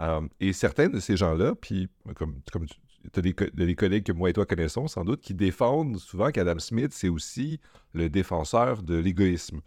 [0.00, 4.30] Euh, et certains de ces gens-là, puis comme, comme tu as des, collègues que moi
[4.30, 7.60] et toi connaissons sans doute, qui défendent souvent qu'Adam Smith, c'est aussi
[7.94, 9.60] le défenseur de l'égoïsme.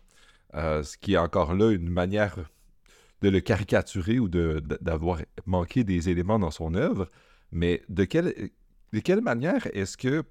[0.56, 2.36] Euh, ce qui est encore là une manière
[3.22, 7.08] de le caricaturer ou d'avoir manqué des éléments dans son œuvre.
[7.52, 8.52] Mais de quelle,
[8.94, 10.24] de quelle manière est-ce que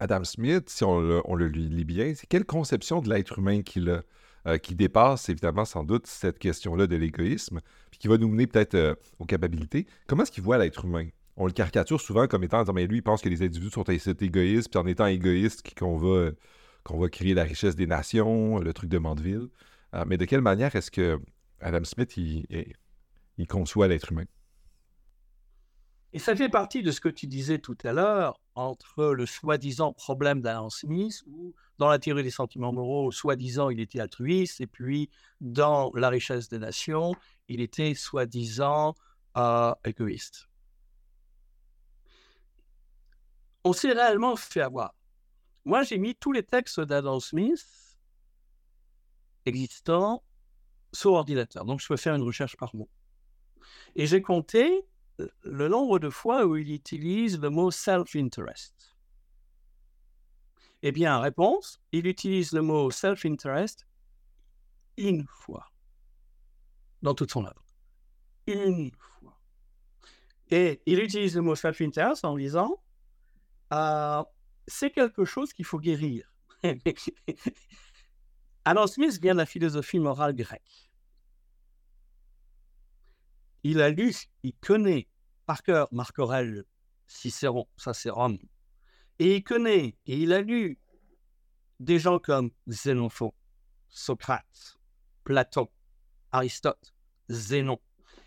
[0.00, 4.02] Adam Smith, si on le, lit bien, c'est quelle conception de l'être humain qu'il a?
[4.46, 8.46] Euh, qui dépasse évidemment sans doute cette question-là de l'égoïsme, puis qui va nous mener
[8.46, 9.86] peut-être euh, aux capacités.
[10.06, 11.08] Comment est-ce qu'il voit l'être humain?
[11.38, 14.68] On le caricature souvent comme étant, mais lui, il pense que les individus sont égoïstes,
[14.68, 19.48] puis en étant égoïste, qu'on va, créer la richesse des nations, le truc de Mandeville.
[19.94, 21.18] Euh, mais de quelle manière est-ce que
[21.62, 24.24] Adam Smith, il conçoit l'être humain?
[26.14, 29.92] Et ça fait partie de ce que tu disais tout à l'heure entre le soi-disant
[29.92, 34.68] problème d'Alan Smith, où dans la théorie des sentiments moraux, soi-disant, il était altruiste, et
[34.68, 37.16] puis dans la richesse des nations,
[37.48, 38.94] il était soi-disant
[39.36, 40.48] euh, égoïste.
[43.64, 44.94] On s'est réellement fait avoir.
[45.64, 47.66] Moi, j'ai mis tous les textes d'Adam Smith
[49.46, 50.22] existants
[50.92, 52.88] sur ordinateur, donc je peux faire une recherche par mot.
[53.96, 54.86] Et j'ai compté
[55.18, 58.96] le nombre de fois où il utilise le mot self-interest.
[60.82, 63.86] Eh bien, réponse, il utilise le mot self-interest
[64.96, 65.70] une fois
[67.02, 67.64] dans toute son œuvre.
[68.46, 69.38] Une fois.
[70.50, 72.82] Et il utilise le mot self-interest en disant
[73.72, 74.22] euh,
[74.66, 76.30] c'est quelque chose qu'il faut guérir.
[78.64, 80.92] Adam Smith vient de la philosophie morale grecque
[83.64, 85.08] il a lu, il connaît
[85.46, 86.16] par cœur Marc
[87.06, 88.38] Cicéron, ça c'est Rome.
[89.18, 90.78] Et il connaît, et il a lu
[91.80, 93.32] des gens comme Xénophon,
[93.88, 94.78] Socrate,
[95.24, 95.68] Platon,
[96.32, 96.94] Aristote,
[97.30, 97.78] Zénon.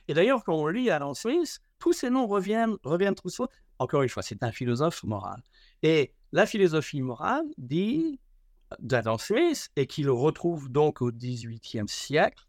[0.07, 3.49] Et d'ailleurs, quand on lit Adam Smith, tous ces noms reviennent, reviennent trop souvent.
[3.79, 5.43] Encore une fois, c'est un philosophe moral.
[5.83, 8.19] Et la philosophie morale dit
[8.79, 12.46] d'Adam Smith, et qu'il retrouve donc au XVIIIe siècle,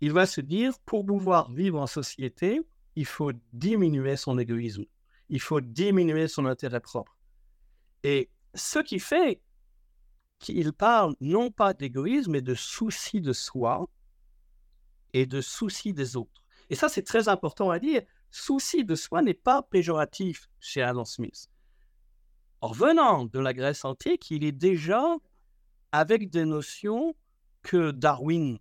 [0.00, 2.60] il va se dire, pour pouvoir vivre en société,
[2.94, 4.84] il faut diminuer son égoïsme,
[5.28, 7.16] il faut diminuer son intérêt propre.
[8.02, 9.40] Et ce qui fait
[10.38, 13.88] qu'il parle non pas d'égoïsme, mais de souci de soi
[15.12, 16.44] et de souci des autres.
[16.70, 18.02] Et ça, c'est très important à dire.
[18.30, 21.48] Souci de soi n'est pas péjoratif chez Adam Smith.
[22.60, 25.02] En revenant de la Grèce antique, il est déjà
[25.92, 27.16] avec des notions
[27.62, 28.58] que Darwin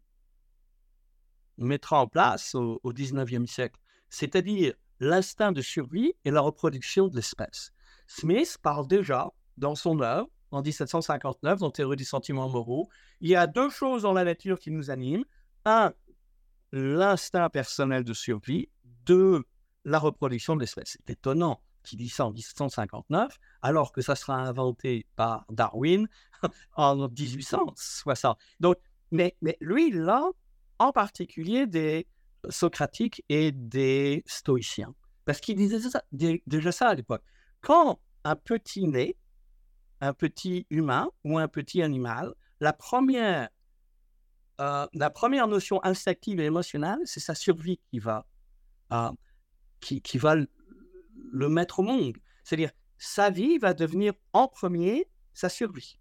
[1.57, 7.71] mettra en place au, XIXe siècle, c'est-à-dire l'instinct de survie et la reproduction de l'espèce.
[8.07, 12.87] Smith parle déjà dans son œuvre, en 1759, dans Théorie des sentiments moraux,
[13.19, 15.25] il y a deux choses dans la nature qui nous animent.
[15.65, 15.93] Un,
[16.71, 18.69] l'instinct personnel de survie.
[19.05, 19.43] Deux,
[19.83, 20.97] la reproduction de l'espèce.
[20.97, 26.07] C'est étonnant qu'il dit ça en 1759, alors que ça sera inventé par Darwin
[26.75, 28.37] en 1860.
[28.59, 28.77] Donc,
[29.11, 30.29] mais lui, là,
[30.79, 32.07] en particulier des
[32.49, 34.93] socratiques et des stoïciens.
[35.25, 35.89] Parce qu'ils disaient
[36.45, 37.23] déjà ça à l'époque.
[37.61, 39.17] Quand un petit né,
[40.01, 43.49] un petit humain ou un petit animal, la première,
[44.61, 48.25] euh, la première notion instinctive et émotionnelle, c'est sa survie qui va,
[48.93, 49.11] euh,
[49.79, 52.17] qui, qui va le mettre au monde.
[52.43, 55.99] C'est-à-dire, sa vie va devenir en premier sa survie.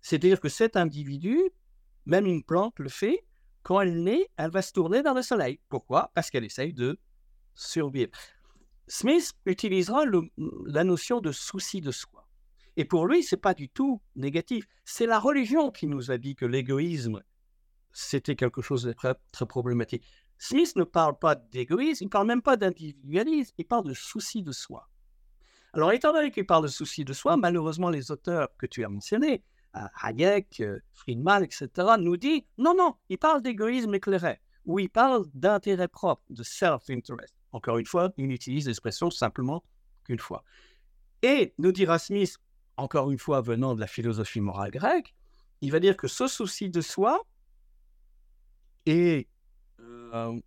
[0.00, 1.38] C'est-à-dire que cet individu,
[2.06, 3.24] même une plante le fait,
[3.68, 5.60] quand elle naît, elle va se tourner vers le soleil.
[5.68, 6.10] Pourquoi?
[6.14, 6.98] Parce qu'elle essaye de
[7.54, 8.12] survivre.
[8.86, 10.04] Smith utilisera
[10.64, 12.26] la notion de souci de soi.
[12.78, 14.66] Et pour lui, ce n'est pas du tout négatif.
[14.86, 17.22] C'est la religion qui nous a dit que l'égoïsme,
[17.92, 20.02] c'était quelque chose de très, très, problématique.
[20.38, 24.42] Smith ne parle pas d'égoïsme, il ne parle même pas d'individualisme, il parle de souci
[24.42, 24.88] de soi.
[25.74, 28.88] Alors, étant donné qu'il parle de souci de soi, malheureusement, les auteurs que tu as
[28.88, 34.88] mentionnés, Hayek, euh, Friedman, etc., nous disent non, non, il parle d'égoïsme éclairé, ou il
[34.88, 37.34] parle d'intérêt propre, de self-interest.
[37.52, 39.62] Encore une fois, il utilise l'expression simplement
[40.04, 40.44] qu'une fois.
[41.22, 42.38] Et, nous dira Smith,
[42.76, 45.14] encore une fois venant de la philosophie morale grecque,
[45.60, 47.26] il va dire que ce souci de soi
[48.86, 49.28] est
[49.80, 50.38] euh,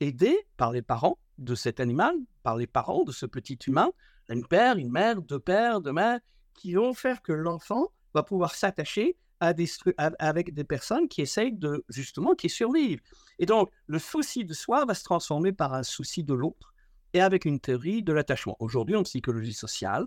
[0.00, 3.90] aidé par les parents de cet animal, par les parents de ce petit humain,
[4.28, 6.20] un père, une mère, deux pères, deux mères,
[6.54, 12.34] qui vont faire que l'enfant va pouvoir s'attacher avec des personnes qui essayent de, justement,
[12.34, 13.00] qui survivent.
[13.38, 16.72] Et donc, le souci de soi va se transformer par un souci de l'autre
[17.12, 18.56] et avec une théorie de l'attachement.
[18.58, 20.06] Aujourd'hui, en psychologie sociale,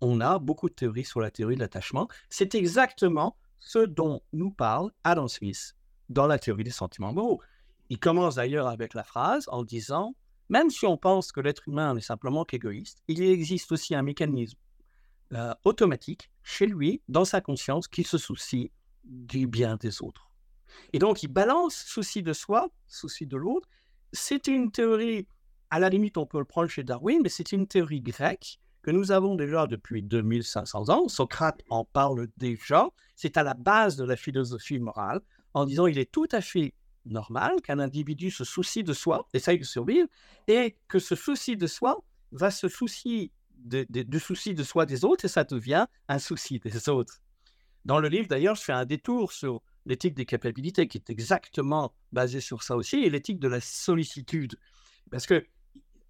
[0.00, 2.08] on a beaucoup de théories sur la théorie de l'attachement.
[2.30, 5.74] C'est exactement ce dont nous parle Adam Smith
[6.08, 7.42] dans la théorie des sentiments moraux.
[7.90, 10.14] Il commence d'ailleurs avec la phrase en disant
[10.48, 14.58] même si on pense que l'être humain n'est simplement qu'égoïste, il existe aussi un mécanisme
[15.34, 18.70] euh, automatique chez lui, dans sa conscience, qui se soucie
[19.04, 20.30] du bien des autres.
[20.92, 23.68] Et donc, il balance souci de soi, souci de l'autre.
[24.12, 25.26] C'est une théorie,
[25.70, 28.90] à la limite, on peut le prendre chez Darwin, mais c'est une théorie grecque que
[28.90, 31.08] nous avons déjà depuis 2500 ans.
[31.08, 32.88] Socrate en parle déjà.
[33.16, 35.20] C'est à la base de la philosophie morale,
[35.54, 39.58] en disant il est tout à fait normal qu'un individu se soucie de soi, essaye
[39.58, 40.08] de survivre,
[40.46, 43.32] et que ce souci de soi va se soucier
[43.68, 47.20] du souci de soi des autres, et ça devient un souci des autres.
[47.84, 51.94] Dans le livre, d'ailleurs, je fais un détour sur l'éthique des capacités, qui est exactement
[52.12, 54.58] basée sur ça aussi, et l'éthique de la sollicitude.
[55.10, 55.46] Parce que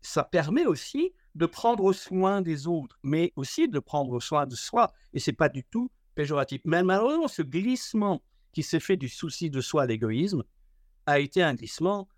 [0.00, 4.92] ça permet aussi de prendre soin des autres, mais aussi de prendre soin de soi.
[5.12, 6.60] Et c'est pas du tout péjoratif.
[6.64, 10.42] Mais malheureusement, ce glissement qui s'est fait du souci de soi à l'égoïsme,
[11.06, 12.08] a été un glissement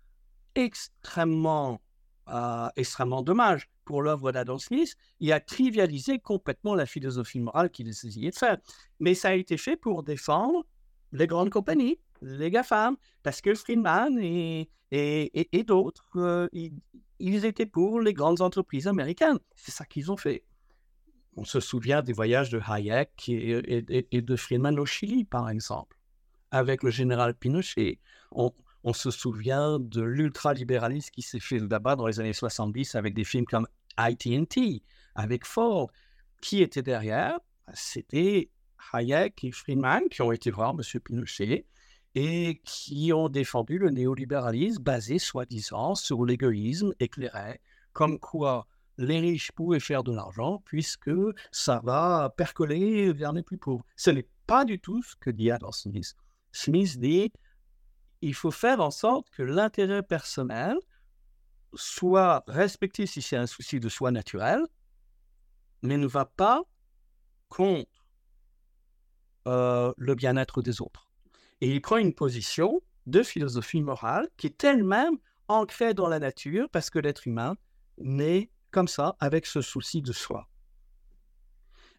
[0.55, 1.81] extrêmement,
[2.29, 4.95] euh, extrêmement dommage pour l'œuvre d'Adam Smith.
[5.19, 8.57] Il a trivialisé complètement la philosophie morale qu'il essayait de faire.
[9.01, 10.65] Mais ça a été fait pour défendre
[11.11, 16.47] les grandes compagnies, les GAFAM, parce que Friedman et, et, et, d'autres, euh,
[17.19, 19.39] ils, étaient pour les grandes entreprises américaines.
[19.57, 20.45] C'est ça qu'ils ont fait.
[21.35, 25.97] On se souvient des voyages de Hayek et, de Friedman au Chili, par exemple,
[26.51, 27.99] avec le général Pinochet.
[28.31, 28.53] On,
[28.85, 33.25] on se souvient de l'ultralibéralisme qui s'est fait là-bas dans les années 70 avec des
[33.25, 33.67] films comme
[33.99, 34.83] IT&T,
[35.15, 35.91] avec Ford.
[36.41, 37.39] Qui était derrière
[37.73, 38.49] C'était
[38.93, 40.99] Hayek et Friedman qui ont été voir M.
[40.99, 41.65] Pinochet
[42.15, 47.61] et qui ont défendu le néolibéralisme basé soi-disant sur l'égoïsme éclairé,
[47.93, 51.11] comme quoi les riches pouvaient faire de l'argent puisque
[51.51, 53.85] ça va percoler vers les plus pauvres.
[53.95, 56.15] Ce n'est pas du tout ce que dit Adam Smith.
[56.51, 57.31] Smith dit
[58.21, 60.77] il faut faire en sorte que l'intérêt personnel
[61.73, 64.65] soit respecté si c'est un souci de soi naturel,
[65.81, 66.63] mais ne va pas
[67.49, 67.89] contre
[69.47, 71.11] euh, le bien-être des autres.
[71.61, 76.69] Et il prend une position de philosophie morale qui est elle-même ancrée dans la nature
[76.69, 77.57] parce que l'être humain
[77.97, 80.47] naît comme ça avec ce souci de soi.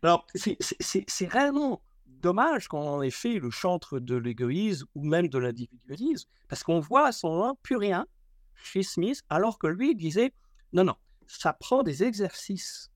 [0.02, 6.28] Alors, c'est réellement dommage qu'on ait fait le chantre de l'égoïsme ou même de l'individualisme,
[6.48, 8.06] parce qu'on voit à ce moment plus rien
[8.54, 10.32] chez Smith, alors que lui disait
[10.72, 10.96] non, non,
[11.26, 12.90] ça prend des exercices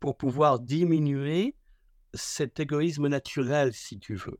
[0.00, 1.56] pour pouvoir diminuer
[2.12, 4.38] cet égoïsme naturel, si tu veux.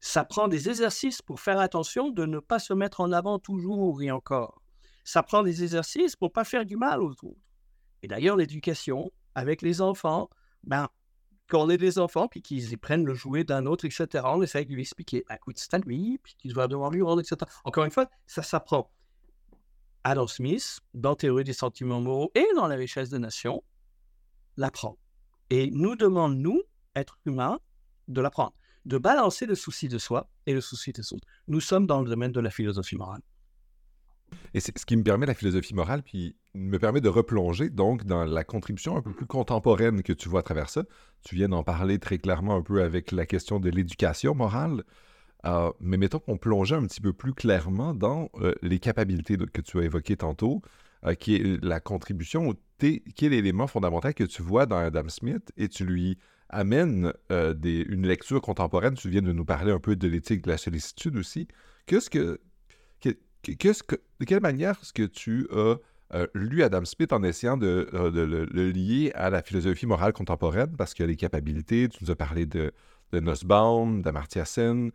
[0.00, 4.02] Ça prend des exercices pour faire attention de ne pas se mettre en avant toujours
[4.02, 4.62] et encore.
[5.04, 7.36] Ça prend des exercices pour pas faire du mal aux autres.
[8.02, 10.28] Et d'ailleurs, l'éducation avec les enfants,
[10.64, 10.88] ben,
[11.48, 14.66] quand on est des enfants, puis qu'ils prennent le jouet d'un autre, etc., on essaye
[14.66, 17.36] de lui expliquer, bah, écoute, c'est à lui, puis qu'il doit devoir lui rendre, etc.
[17.64, 18.90] Encore une fois, ça s'apprend.
[20.08, 23.64] Adam Smith, dans Théorie des sentiments moraux et dans La richesse des nations,
[24.56, 24.96] l'apprend.
[25.50, 26.62] Et nous demande, nous,
[26.94, 27.58] êtres humains,
[28.06, 28.52] de l'apprendre,
[28.84, 31.26] de balancer le souci de soi et le souci des autres.
[31.48, 33.20] Nous sommes dans le domaine de la philosophie morale.
[34.54, 38.04] Et c'est ce qui me permet la philosophie morale, puis me permet de replonger donc
[38.04, 40.84] dans la contribution un peu plus contemporaine que tu vois à travers ça.
[41.24, 44.84] Tu viens d'en parler très clairement un peu avec la question de l'éducation morale.
[45.44, 49.60] Euh, mais mettons qu'on plongeait un petit peu plus clairement dans euh, les capacités que
[49.60, 50.62] tu as évoquées tantôt,
[51.04, 55.52] euh, qui est la contribution, qui est l'élément fondamental que tu vois dans Adam Smith,
[55.56, 56.18] et tu lui
[56.48, 58.94] amènes une lecture contemporaine.
[58.94, 61.48] Tu viens de nous parler un peu de l'éthique de la sollicitude aussi.
[61.86, 62.40] Qu'est-ce que,
[63.02, 65.48] de quelle manière est-ce que tu
[66.10, 70.76] as lu Adam Smith en essayant de, le, lier à la philosophie morale contemporaine?
[70.76, 72.72] Parce que les capacités, tu nous as parlé de,
[73.12, 74.92] Nussbaum, d'Amartya Sen,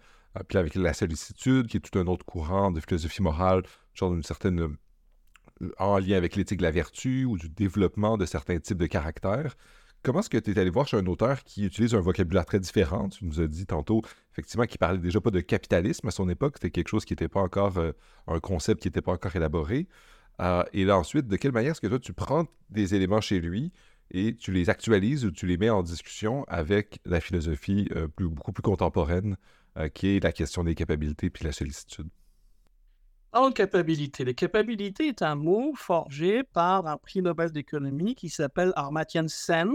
[0.47, 3.63] puis avec la sollicitude, qui est tout un autre courant de philosophie morale,
[3.93, 4.59] genre d'une certaine.
[4.61, 4.77] Euh,
[5.77, 9.55] en lien avec l'éthique de la vertu ou du développement de certains types de caractères.
[10.01, 12.59] Comment est-ce que tu es allé voir chez un auteur qui utilise un vocabulaire très
[12.59, 13.09] différent?
[13.09, 14.01] Tu nous as dit tantôt,
[14.31, 16.55] effectivement, qu'il parlait déjà pas de capitalisme à son époque.
[16.55, 17.91] C'était quelque chose qui n'était pas encore euh,
[18.25, 19.87] un concept qui n'était pas encore élaboré.
[20.73, 23.71] et là, ensuite, de quelle manière est-ce que toi, tu prends des éléments chez lui
[24.09, 28.63] et tu les actualises ou tu les mets en discussion avec la philosophie beaucoup plus
[28.63, 29.35] contemporaine euh,
[29.93, 32.09] qui est la question des capacités puis la sollicitude.
[33.33, 38.73] En capacité, les capacités est un mot forgé par un prix Nobel d'économie qui s'appelle
[38.75, 39.71] Armatyan Sen,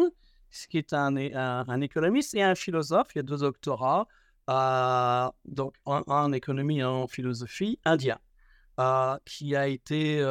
[0.69, 3.09] qui est un, un, économiste et un philosophe.
[3.15, 4.07] Il y a deux doctorats,
[4.51, 8.19] euh, donc en, économie et en philosophie, indien,
[8.79, 10.23] euh, qui a été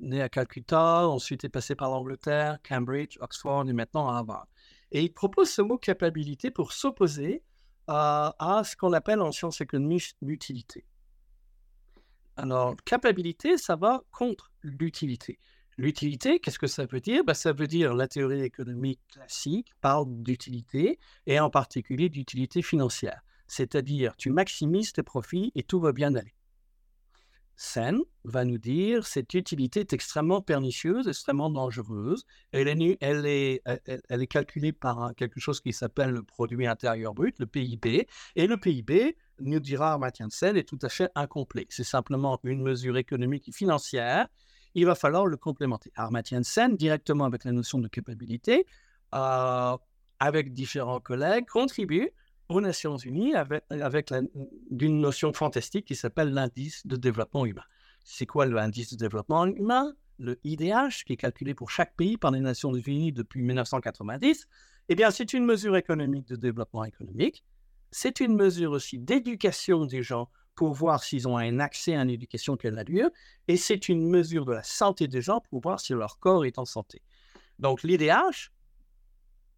[0.00, 4.48] né à Calcutta, ensuite est passé par l'Angleterre, Cambridge, Oxford et maintenant à Harvard.
[4.90, 7.42] Et il propose ce mot capacité pour s'opposer
[7.86, 10.84] à, ce qu'on appelle en sciences économiques l'utilité.
[12.36, 15.38] Alors, capacité, ça va contre l'utilité.
[15.76, 17.24] L'utilité, qu'est-ce que ça veut dire?
[17.24, 23.22] Ben, Ça veut dire la théorie économique classique parle d'utilité et en particulier d'utilité financière.
[23.46, 26.34] C'est-à-dire, tu maximises tes profits et tout va bien aller.
[27.56, 32.24] Sen va nous dire cette utilité est extrêmement pernicieuse, extrêmement dangereuse.
[32.52, 38.08] Elle est, calculée par quelque chose qui s'appelle le produit intérieur brut, le PIB.
[38.36, 41.66] Et le PIB, nous dira Armatien Sen, est tout à fait incomplet.
[41.68, 44.28] C'est simplement une mesure économique et financière.
[44.74, 45.92] Il va falloir le complémenter.
[45.94, 48.66] Armatien Sen, directement avec la notion de capacité,
[49.14, 49.76] euh,
[50.18, 52.10] avec différents collègues, contribue
[52.48, 54.12] aux Nations Unies avec, avec
[54.70, 57.64] d'une notion fantastique qui s'appelle l'indice de développement humain.
[58.04, 59.94] C'est quoi l'indice de développement humain?
[60.18, 64.46] Le IDH, qui est calculé pour chaque pays par les Nations Unies depuis 1990.
[64.88, 67.44] Eh bien, c'est une mesure économique de développement économique.
[67.90, 72.10] C'est une mesure aussi d'éducation des gens pour voir s'ils ont un accès à une
[72.10, 73.10] éducation qui a lieu.
[73.48, 76.58] Et c'est une mesure de la santé des gens pour voir si leur corps est
[76.58, 77.02] en santé.
[77.58, 78.52] Donc, l'IDH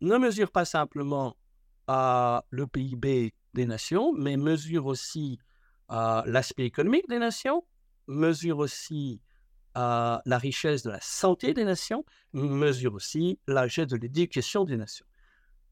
[0.01, 1.37] ne mesure pas simplement
[1.89, 5.39] le PIB des nations, mais mesure aussi
[5.89, 7.65] l'aspect économique des nations,
[8.07, 9.21] mesure aussi
[9.75, 15.07] la richesse de la santé des nations, mesure aussi la richesse de l'éducation des nations.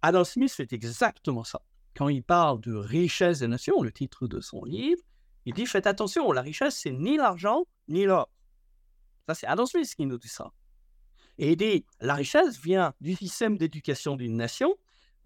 [0.03, 1.63] Adam Smith fait exactement ça.
[1.97, 5.01] Quand il parle de richesse des nations, le titre de son livre,
[5.47, 8.31] il dit faites attention, la richesse, c'est ni l'argent ni l'or.
[9.27, 10.53] Ça, c'est Adam Smith qui nous dit ça.
[11.39, 14.75] Et il dit la richesse vient du système d'éducation d'une nation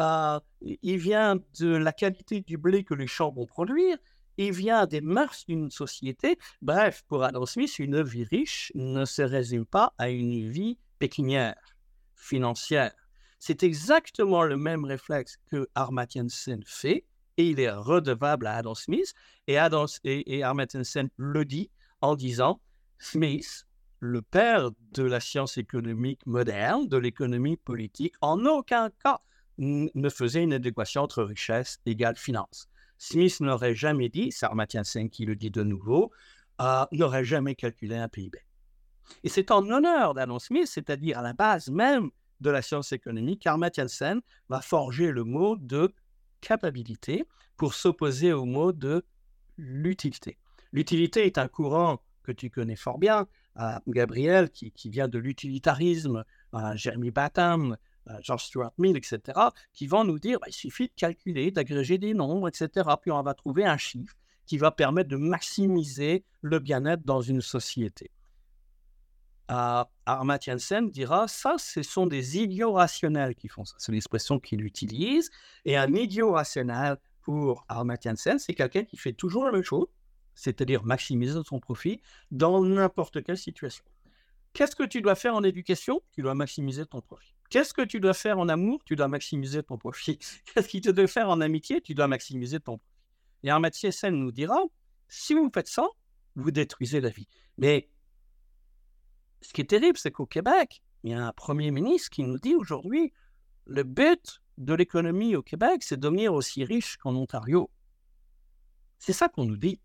[0.00, 3.98] il vient de la qualité du blé que les champs vont produire,
[4.38, 6.38] il vient des mœurs d'une société.
[6.62, 11.56] Bref, pour Adam Smith, une vie riche ne se résume pas à une vie pécuniaire,
[12.14, 12.92] financière.
[13.40, 17.04] C'est exactement le même réflexe que Armatien Sen fait,
[17.36, 19.12] et il est redevable à Adam Smith.
[19.46, 20.44] Et, Adam, et, et
[20.84, 21.70] Sen le dit
[22.00, 22.60] en disant
[22.98, 23.66] Smith,
[24.00, 29.20] le père de la science économique moderne, de l'économie politique, en aucun cas
[29.58, 32.68] ne faisait une adéquation entre richesse égale finance.
[32.96, 36.10] Smith n'aurait jamais dit, c'est Armatien Sen qui le dit de nouveau,
[36.60, 38.38] euh, n'aurait jamais calculé un PIB.
[39.22, 43.42] Et c'est en honneur d'Adam Smith, c'est-à-dire à la base même de la science économique,
[43.42, 45.92] qu'Armatien Sen va forger le mot de
[46.40, 47.24] capacité
[47.56, 49.04] pour s'opposer au mot de
[49.56, 50.38] l'utilité.
[50.72, 53.26] L'utilité est un courant que tu connais fort bien,
[53.58, 57.76] euh, Gabriel, qui, vient de l'utilitarisme, euh, Jeremy Batham,
[58.22, 59.38] George Stuart Mill, etc.,
[59.72, 63.34] qui vont nous dire bah, suffit de calculer, d'agréger des nombres, etc., puis on va
[63.34, 64.14] trouver un chiffre
[64.46, 68.10] qui va permettre de maximiser le bien-être dans une société.
[69.50, 73.74] Euh, Armatya Sen dira ça, ce sont des idiots rationnels qui font ça.
[73.78, 75.30] C'est l'expression qu'il utilise.
[75.64, 79.86] Et un idiot rationnel pour Armatya Sen, c'est quelqu'un qui fait toujours la même chose,
[80.34, 82.00] c'est-à-dire maximiser son profit
[82.30, 83.84] dans n'importe quelle situation.
[84.52, 86.00] Qu'est-ce que tu dois faire en éducation?
[86.12, 87.34] Tu dois maximiser ton profit.
[87.50, 88.82] Qu'est-ce que tu dois faire en amour?
[88.84, 90.18] Tu dois maximiser ton profit.
[90.44, 91.80] Qu'est-ce qu'il te doit faire en amitié?
[91.80, 92.92] Tu dois maximiser ton profit.
[93.44, 94.58] Et Armathieu Sen nous dira,
[95.08, 95.86] si vous faites ça,
[96.34, 97.28] vous détruisez la vie.
[97.56, 97.88] Mais
[99.40, 102.38] ce qui est terrible, c'est qu'au Québec, il y a un premier ministre qui nous
[102.38, 103.12] dit aujourd'hui,
[103.66, 107.70] le but de l'économie au Québec, c'est de devenir aussi riche qu'en Ontario.
[108.98, 109.80] C'est ça qu'on nous dit.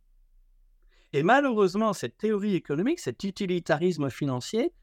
[1.14, 4.74] Et malheureusement, cette théorie économique, cet utilitarisme financier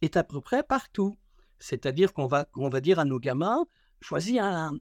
[0.00, 1.18] est à peu près partout.
[1.58, 3.64] C'est-à-dire qu'on va, va dire à nos gamins,
[4.00, 4.72] choisis un...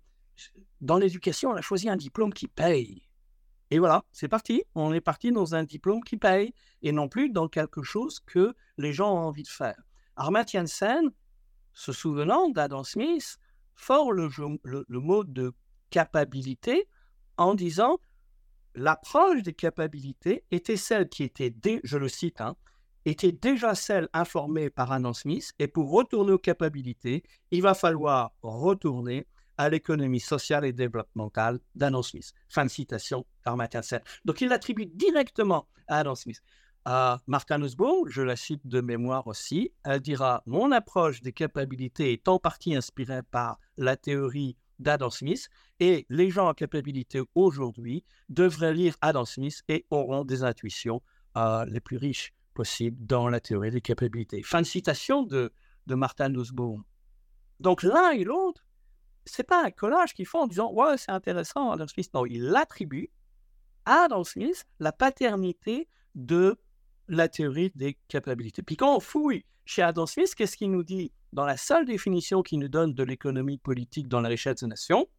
[0.82, 3.04] Dans l'éducation, on a choisi un diplôme qui paye.
[3.70, 4.64] Et voilà, c'est parti.
[4.76, 8.54] On est parti dans un diplôme qui paye et non plus dans quelque chose que
[8.78, 9.82] les gens ont envie de faire.
[10.16, 11.10] Armatien Sen,
[11.74, 13.40] se souvenant d'Adam Smith,
[13.76, 14.30] fort le,
[14.64, 15.54] le, mot de
[15.90, 16.88] capacité
[17.38, 18.00] en disant
[18.76, 21.54] l'approche des capacités était celle qui était,
[21.84, 22.56] je le cite, hein,
[23.06, 28.34] était déjà celle informée par Adam Smith, et pour retourner aux capacités, il va falloir
[28.42, 32.34] retourner à l'économie sociale et développementale d'Adam Smith.
[32.50, 34.02] Fin de citation d'Armatien Sen.
[34.26, 36.42] Donc il l'attribue directement à Adam Smith.
[36.86, 42.12] À Martin Nussbaum, je la cite de mémoire aussi, elle dira Mon approche des capacités
[42.12, 45.50] est en partie inspirée par la théorie d'Adam Smith
[45.84, 51.02] et les gens en capacité aujourd'hui devraient lire Adam Smith et auront des intuitions
[51.36, 54.42] euh, les plus riches possibles dans la théorie des capacités.
[54.44, 55.52] Fin de citation de,
[55.88, 56.86] de Martin Nussbaum.
[57.60, 58.64] Donc l'un et l'autre,
[59.26, 62.10] c'est pas un collage qu'ils font en disant ouais c'est intéressant Adam Smith.
[62.14, 63.10] Non, il attribue
[63.84, 66.58] à Adam Smith la paternité de
[67.10, 68.64] la théorie des capacités.
[68.64, 71.12] Puis quand on fouille chez Adam Smith, qu'est-ce qu'il nous dit?
[71.34, 75.10] Dans la seule définition qu'il nous donne de l'économie politique dans la richesse des nations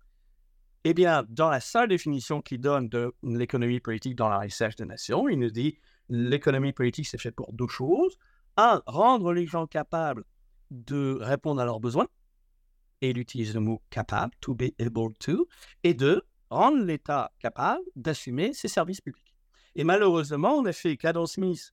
[0.85, 4.85] Eh bien, dans la seule définition qu'il donne de l'économie politique dans la richesse des
[4.85, 5.79] nations, il nous dit
[6.11, 8.19] l'économie politique, c'est fait pour deux choses.
[8.57, 10.25] Un, rendre les gens capables
[10.71, 12.07] de répondre à leurs besoins,
[13.01, 15.49] et il utilise le mot capable, to be able to,
[15.83, 19.35] et deux, rendre l'État capable d'assumer ses services publics.
[19.75, 21.73] Et malheureusement, en effet, qu'Adam Smith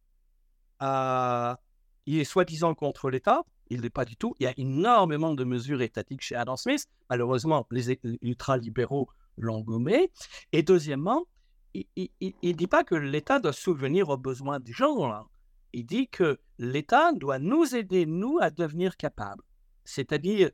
[2.07, 3.43] il est soi-disant contre l'État.
[3.71, 4.35] Il n'est pas du tout.
[4.37, 6.87] Il y a énormément de mesures étatiques chez Adam Smith.
[7.09, 9.07] Malheureusement, les ultralibéraux
[9.37, 10.11] l'ont gommé.
[10.51, 11.25] Et deuxièmement,
[11.73, 15.25] il ne dit pas que l'État doit souvenir aux besoins des gens.
[15.71, 19.43] Il dit que l'État doit nous aider, nous, à devenir capables.
[19.85, 20.51] C'est-à-dire,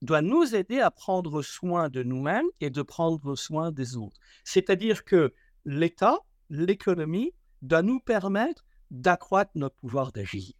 [0.00, 4.20] doit nous aider à prendre soin de nous-mêmes et de prendre soin des autres.
[4.44, 5.34] C'est-à-dire que
[5.64, 10.52] l'État, l'économie, doit nous permettre d'accroître notre pouvoir d'agir.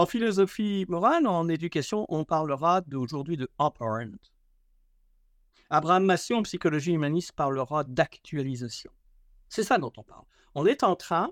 [0.00, 4.16] En philosophie morale, en éducation, on parlera aujourd'hui de operant.
[5.68, 8.90] Abraham Massé, en psychologie humaniste, parlera d'actualisation.
[9.50, 10.24] C'est ça dont on parle.
[10.54, 11.30] On est en train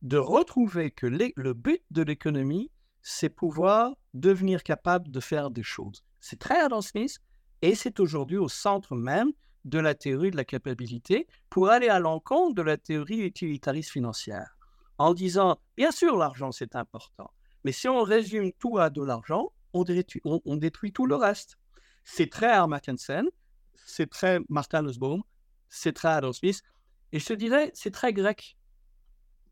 [0.00, 2.70] de retrouver que le but de l'économie,
[3.02, 6.02] c'est pouvoir devenir capable de faire des choses.
[6.18, 7.18] C'est très Adam Smith
[7.60, 9.30] et c'est aujourd'hui au centre même
[9.66, 14.56] de la théorie de la capacité pour aller à l'encontre de la théorie utilitariste financière,
[14.96, 17.30] en disant, bien sûr, l'argent, c'est important,
[17.66, 21.58] mais si on résume tout à de l'argent, on détruit, tout le reste.
[22.04, 23.26] C'est très Armakensen,
[23.74, 25.24] c'est très Martin Nussbaum,
[25.68, 26.62] c'est très Adam Smith,
[27.10, 28.56] et je te dirais, c'est très grec.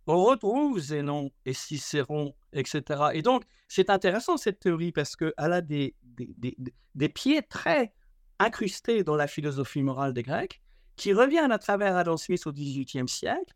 [0.06, 2.82] On retrouve Zénon et Cicéron, etc.
[3.14, 5.96] Et donc, c'est intéressant cette théorie parce qu'elle a des,
[6.94, 7.92] des, pieds très
[8.38, 10.62] incrusté dans la philosophie morale des Grecs,
[10.94, 13.52] qui revient à travers Adam Smith au XVIIIe siècle,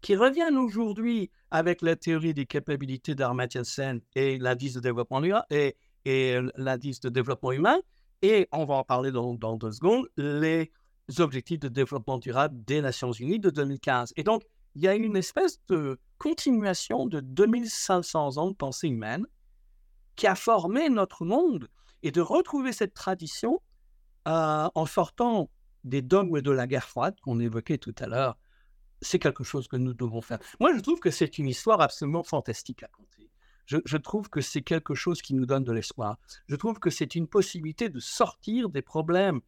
[0.00, 5.42] qui revient aujourd'hui avec la théorie des capacités d'Armatien Sen et l'indice de développement humain,
[5.50, 7.78] et, et l'indice de développement humain,
[8.22, 10.72] et on va en parler dans, dans, deux secondes, les
[11.18, 14.12] objectifs de développement durable des Nations Unies de 2015.
[14.16, 14.42] Et donc,
[14.74, 19.26] il y a une espèce de continuation de 2500 ans de pensée humaine
[20.16, 21.68] qui a formé notre monde
[22.02, 23.60] et de retrouver cette tradition
[24.26, 25.48] euh, en sortant
[25.84, 28.36] des dogmes de la guerre froide qu'on évoquait tout à l'heure,
[29.00, 30.38] c'est quelque chose que nous devons faire.
[30.60, 33.30] Moi, je trouve que c'est une histoire absolument fantastique à conter.
[33.66, 36.18] Je, trouve que c'est quelque chose qui nous donne de l'espoir.
[36.46, 39.40] Je trouve que c'est une possibilité de sortir des problèmes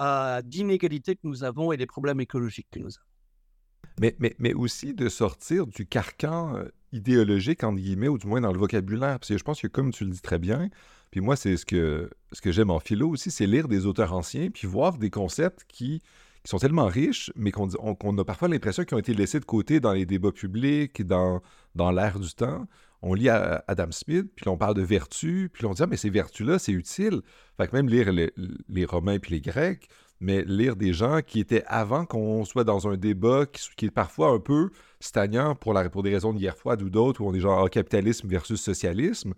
[0.00, 4.12] euh, d'inégalité que nous avons et des problèmes écologiques que nous avons.
[4.38, 8.58] Mais aussi de sortir du carcan euh, idéologique, entre guillemets, ou du moins dans le
[8.58, 9.18] vocabulaire.
[9.18, 10.70] Parce que je pense que, comme tu le dis très bien,
[11.10, 14.14] puis moi, c'est ce que, ce que j'aime en philo aussi, c'est lire des auteurs
[14.14, 16.02] anciens, puis voir des concepts qui,
[16.46, 19.80] qui sont tellement riches, mais qu'on a parfois l'impression qu'ils ont été laissés de côté
[19.80, 21.42] dans les débats publics, dans,
[21.74, 22.68] dans l'ère du temps.
[23.02, 26.08] On lit Adam Smith, puis on parle de vertus, puis on dit ah, mais ces
[26.08, 27.22] vertus-là, c'est utile.
[27.56, 29.88] Fait que même lire les Romains puis les Grecs,
[30.20, 34.30] mais lire des gens qui étaient avant qu'on soit dans un débat qui, est parfois
[34.30, 34.70] un peu
[35.00, 37.64] stagnant pour, la, pour des raisons de guerre froide ou d'autres, où on est genre
[37.64, 39.34] ah, capitalisme versus socialisme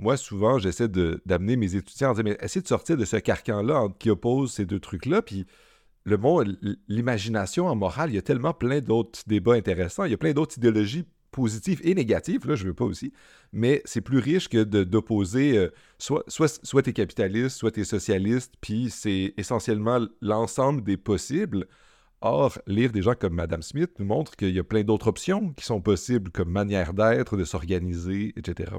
[0.00, 3.88] moi, souvent, j'essaie d'amener mes étudiants à dire, mais essayez de sortir de ce carcan-là
[3.98, 5.22] qui oppose ces deux trucs-là.
[5.22, 5.44] Puis
[6.08, 10.04] le l'imagination en morale, il y a tellement plein d'autres débats intéressants.
[10.04, 13.12] Il y a plein d'autres idéologies positive et négative, là, je veux pas aussi,
[13.52, 17.80] mais c'est plus riche que d'opposer euh, soit, soit, soit tu es capitaliste, soit tu
[17.80, 21.66] es socialiste, puis c'est essentiellement l'ensemble des possibles.
[22.20, 25.52] Or, lire des gens comme Madame Smith nous montre qu'il y a plein d'autres options
[25.52, 28.72] qui sont possibles comme manière d'être, de s'organiser, etc.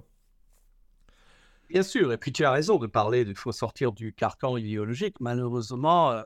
[1.70, 5.16] Bien sûr, et puis tu as raison de parler qu'il faut sortir du carcan idéologique.
[5.22, 6.24] Malheureusement, euh,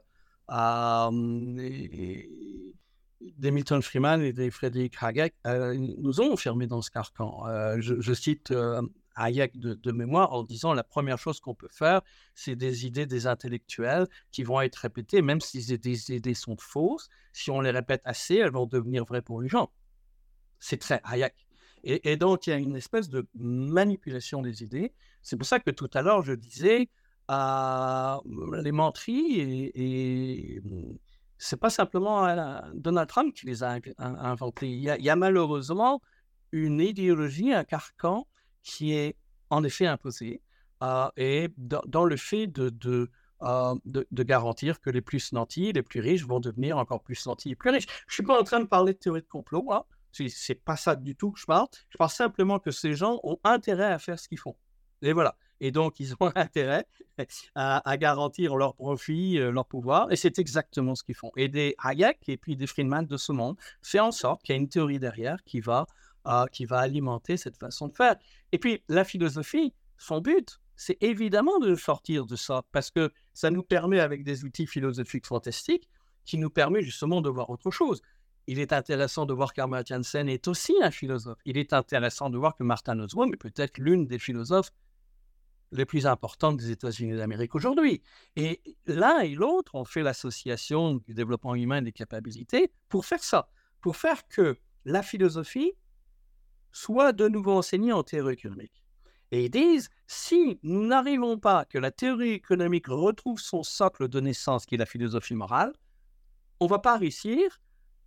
[3.38, 7.48] des Milton Freeman et des Frédéric Hayek euh, nous ont enfermés dans ce carcan.
[7.48, 8.82] Euh, je, cite euh,
[9.16, 12.02] Hayek de, mémoire en disant la première chose qu'on peut faire,
[12.36, 17.10] c'est des idées des intellectuels qui vont être répétées, même si des idées sont fausses.
[17.32, 19.72] Si on les répète assez, elles vont devenir vraies pour les gens.
[20.60, 21.36] C'est très Hayek.
[21.86, 24.94] Et, donc, il y a une espèce de manipulation des idées.
[25.22, 26.89] C'est pour ça que tout à l'heure, je disais,
[27.30, 30.63] les menteries et, et
[31.43, 34.69] c'est pas simplement euh, Donald Trump qui les a inventés.
[34.69, 36.01] Il y a, malheureusement
[36.53, 38.28] une idéologie, un carcan
[38.61, 39.17] qui est
[39.49, 40.41] en effet imposé
[40.84, 43.09] euh, et dans, le fait euh, de,
[44.09, 47.55] de, garantir que les plus nantis, les plus riches vont devenir encore plus nantis et
[47.55, 47.88] plus riches.
[48.07, 49.84] Je ne suis pas en train de parler de théorie de complot, hein.
[50.11, 51.67] c'est pas ça du tout que je parle.
[51.89, 54.55] Je parle simplement que ces gens ont intérêt à faire ce qu'ils font.
[55.01, 55.36] Et voilà.
[55.64, 56.86] Et donc, ils ont intérêt
[57.55, 60.11] à, garantir leur profit, euh, leur pouvoir.
[60.11, 61.32] Et c'est exactement ce qu'ils font.
[61.38, 64.57] Et des Hayek et puis des Friedman de ce monde fait en sorte qu'il y
[64.57, 65.86] a une théorie derrière qui va,
[66.28, 68.18] euh, qui va alimenter cette façon de faire.
[68.51, 73.49] Et puis, la philosophie, son but, c'est évidemment de sortir de ça, parce que ça
[73.49, 75.88] nous permet, avec des outils philosophiques fantastiques,
[76.26, 78.01] qui nous permet justement de voir autre chose.
[78.47, 81.39] Il est intéressant de voir qu'Armatjan Sen est aussi un philosophe.
[81.45, 84.74] Il est intéressant de voir que Martin Nussbaum est peut-être l'une des philosophes
[85.74, 88.01] les plus importantes des États-Unis d'Amérique aujourd'hui.
[88.36, 93.49] Et l'un et l'autre ont fait l'association du développement humain des capacités pour faire ça,
[93.82, 95.74] pour faire que la philosophie
[96.71, 98.84] soit de nouveau enseignée en théorie économique.
[99.32, 104.19] Et ils disent, si nous n'arrivons pas que la théorie économique retrouve son socle de
[104.19, 105.74] naissance, qui est la philosophie morale,
[106.59, 107.59] on ne va pas réussir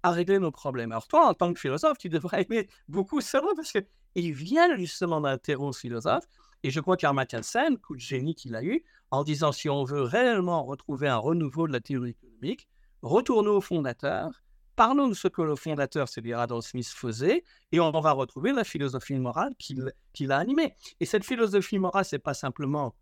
[0.05, 0.93] à régler nos problèmes.
[0.93, 5.21] Alors toi, en tant que philosophe, tu devrais aimer beaucoup cela parce qu'il vient justement
[5.21, 6.25] d'un terreau philosophe
[6.63, 9.85] et je crois qu'Armatya Sen, coup de génie qu'il a eu, en disant si on
[9.85, 12.69] veut réellement retrouver un renouveau de la théorie économique,
[13.03, 14.31] retournons au fondateur,
[14.75, 18.65] parlons de ce que le fondateur, c'est-à-dire Adam Smith, faisait, et on va retrouver la
[18.65, 20.75] philosophie morale qu'il a animée.
[21.01, 22.95] Et cette philosophie morale, c'est pas simplement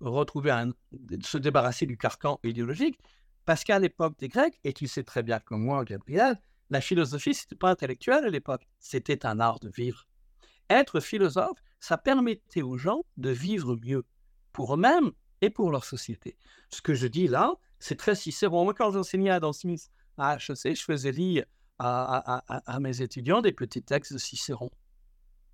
[0.00, 0.54] retrouver
[1.22, 2.98] se débarrasser du carcan idéologique,
[3.44, 6.40] parce qu'à l'époque des Grecs, et tu sais très bien comme moi, Gabriel,
[6.70, 10.06] la philosophie, c'était pas intellectuel à l'époque, c'était un art de vivre.
[10.70, 14.04] Être philosophe, ça permettait aux gens de vivre mieux
[14.52, 16.36] pour eux-mêmes et pour leur société.
[16.70, 18.64] Ce que je dis là, c'est très Cicéron.
[18.64, 21.44] Moi, quand j'enseignais à Adam Smith à HEC, je faisais lire
[21.78, 24.70] à, mes étudiants des petits textes de Cicéron.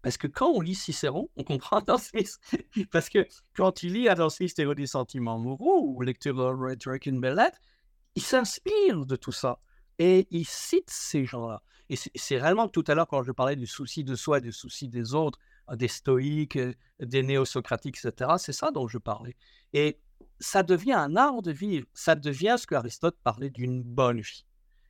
[0.01, 2.39] Parce que quand on lit Cicéron, on comprend Adam Smith.
[2.91, 7.07] Parce que quand tu lis Adam Smith, Théorie des sentiments moraux ou Lecture de Rhetoric
[7.07, 7.53] in Bellet,
[8.15, 9.61] il s'inspire de tout ça.
[9.99, 11.63] Et il cite ces gens-là.
[11.89, 14.53] Et c'est réellement tout à l'heure, quand je parlais du souci de soi et du
[14.53, 15.39] souci des autres,
[15.73, 16.59] des stoïques,
[17.01, 18.33] des néo-socratiques, etc.
[18.39, 19.37] C'est ça dont je parlais.
[19.73, 19.99] Et
[20.41, 21.87] ça devient un art de vivre.
[21.95, 24.45] Ça devient ce qu'Aristote parlait d'une bonne vie.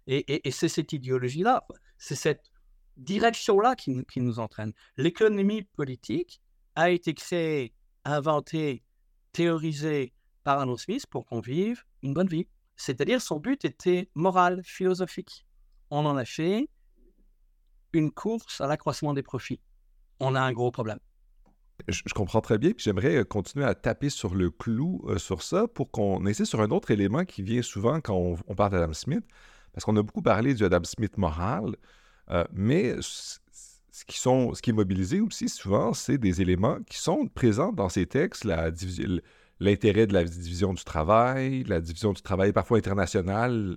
[0.06, 1.64] Et, c'est cette idéologie-là,
[1.96, 2.50] c'est cette
[2.98, 4.72] direction-là qui, qui, nous entraîne.
[4.98, 6.42] L'économie politique
[6.74, 7.72] a été créée,
[8.04, 8.82] inventée,
[9.32, 10.12] théorisée
[10.42, 12.46] par Adam Smith pour qu'on vive une bonne vie.
[12.76, 15.46] C'est-à-dire son but était moral, philosophique.
[15.90, 16.68] On en a fait
[17.92, 19.60] une course à l'accroissement des profits
[20.20, 20.98] on a un gros problème.
[21.88, 25.42] Je, comprends très bien, puis j'aimerais euh, continuer à taper sur le clou euh, sur
[25.42, 28.92] ça pour qu'on essaie sur un autre élément qui vient souvent quand on, parle d'Adam
[28.92, 29.24] Smith,
[29.72, 31.76] parce qu'on a beaucoup parlé du Adam Smith moral,
[32.30, 36.98] euh, mais ce qui, sont, ce qui est mobilisé aussi souvent, c'est des éléments qui
[36.98, 38.44] sont présents dans ces textes,
[39.60, 43.76] l'intérêt de la division du travail, la division du travail parfois international,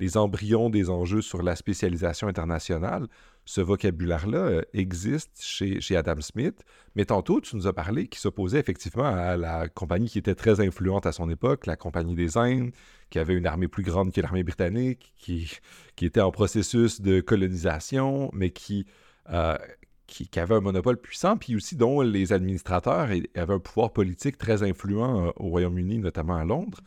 [0.00, 3.06] les embryons des enjeux sur la spécialisation internationale
[3.44, 6.64] ce vocabulaire-là euh, existe chez, Adam Smith.
[6.94, 10.60] Mais tantôt, tu nous as parlé qu'il s'opposait effectivement à la compagnie qui était très
[10.60, 12.70] influente à son époque, la Compagnie des Indes,
[13.10, 15.50] qui avait une armée plus grande que l'armée britannique, qui,
[15.96, 18.86] qui était en processus de colonisation, mais qui,
[19.30, 19.58] euh,
[20.06, 24.62] qui, avait un monopole puissant, puis aussi dont les administrateurs avaient un pouvoir politique très
[24.62, 26.80] influent euh, au Royaume-Uni, notamment à Londres.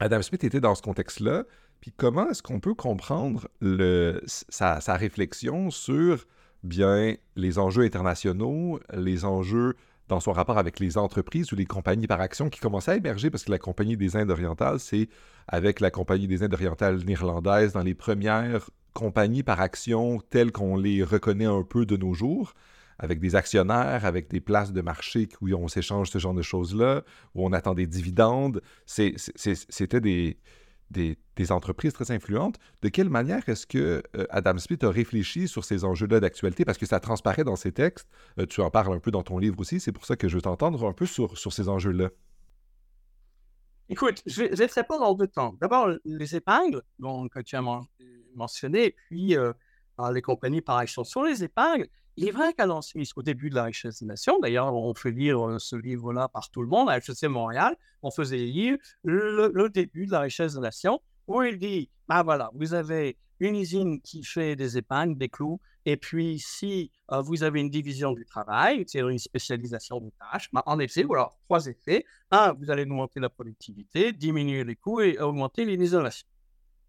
[0.00, 1.44] Adam Smith était dans ce contexte-là.
[1.80, 3.48] Puis comment est-ce qu'on peut comprendre
[4.26, 6.24] sa, réflexion sur
[6.64, 9.74] bien les enjeux internationaux, les enjeux
[10.08, 13.30] dans son rapport avec les entreprises ou les compagnies par action qui commençaient à émerger?
[13.30, 15.08] Parce que la Compagnie des Indes orientales, c'est
[15.46, 20.76] avec la Compagnie des Indes orientales néerlandaise dans les premières compagnies par action telles qu'on
[20.76, 22.54] les reconnaît un peu de nos jours,
[22.98, 27.02] avec des actionnaires, avec des places de marché où on s'échange ce genre de choses-là,
[27.34, 28.60] où on attend des dividendes.
[28.86, 30.36] C'était des,
[30.90, 31.16] des,
[31.50, 32.56] entreprises très influentes.
[32.82, 36.64] De quelle manière est-ce que euh, Adam Smith a réfléchi sur ces enjeux-là d'actualité?
[36.64, 38.08] Parce que ça transparaît dans ses textes.
[38.38, 39.80] Euh, tu en parles un peu dans ton livre aussi.
[39.80, 42.10] C'est pour ça que je veux t'entendre un peu sur, sur ces enjeux-là.
[43.90, 45.54] Écoute, je vais, faire pas dans deux temps.
[45.60, 47.62] D'abord, les épingles, que tu as
[48.34, 49.52] mentionné, puis euh,
[50.12, 51.04] les compagnies par action.
[51.04, 51.88] Sur les épingles,
[52.18, 55.12] il est vrai qu'à Smith, au début de la richesse des nations, d'ailleurs, on fait
[55.12, 59.68] lire euh, ce livre-là par tout le monde, à HEC Montréal, on faisait lire le,
[59.68, 64.00] début de la richesse des nations, où il dit, ben voilà, vous avez une usine
[64.00, 68.24] qui fait des épingles, des clous, et puis si euh, vous avez une division du
[68.24, 72.04] travail, c'est une spécialisation de tâches, ben, en effet, voilà, trois effets.
[72.32, 76.26] Un, vous allez augmenter la productivité, diminuer les coûts et augmenter l'isolation.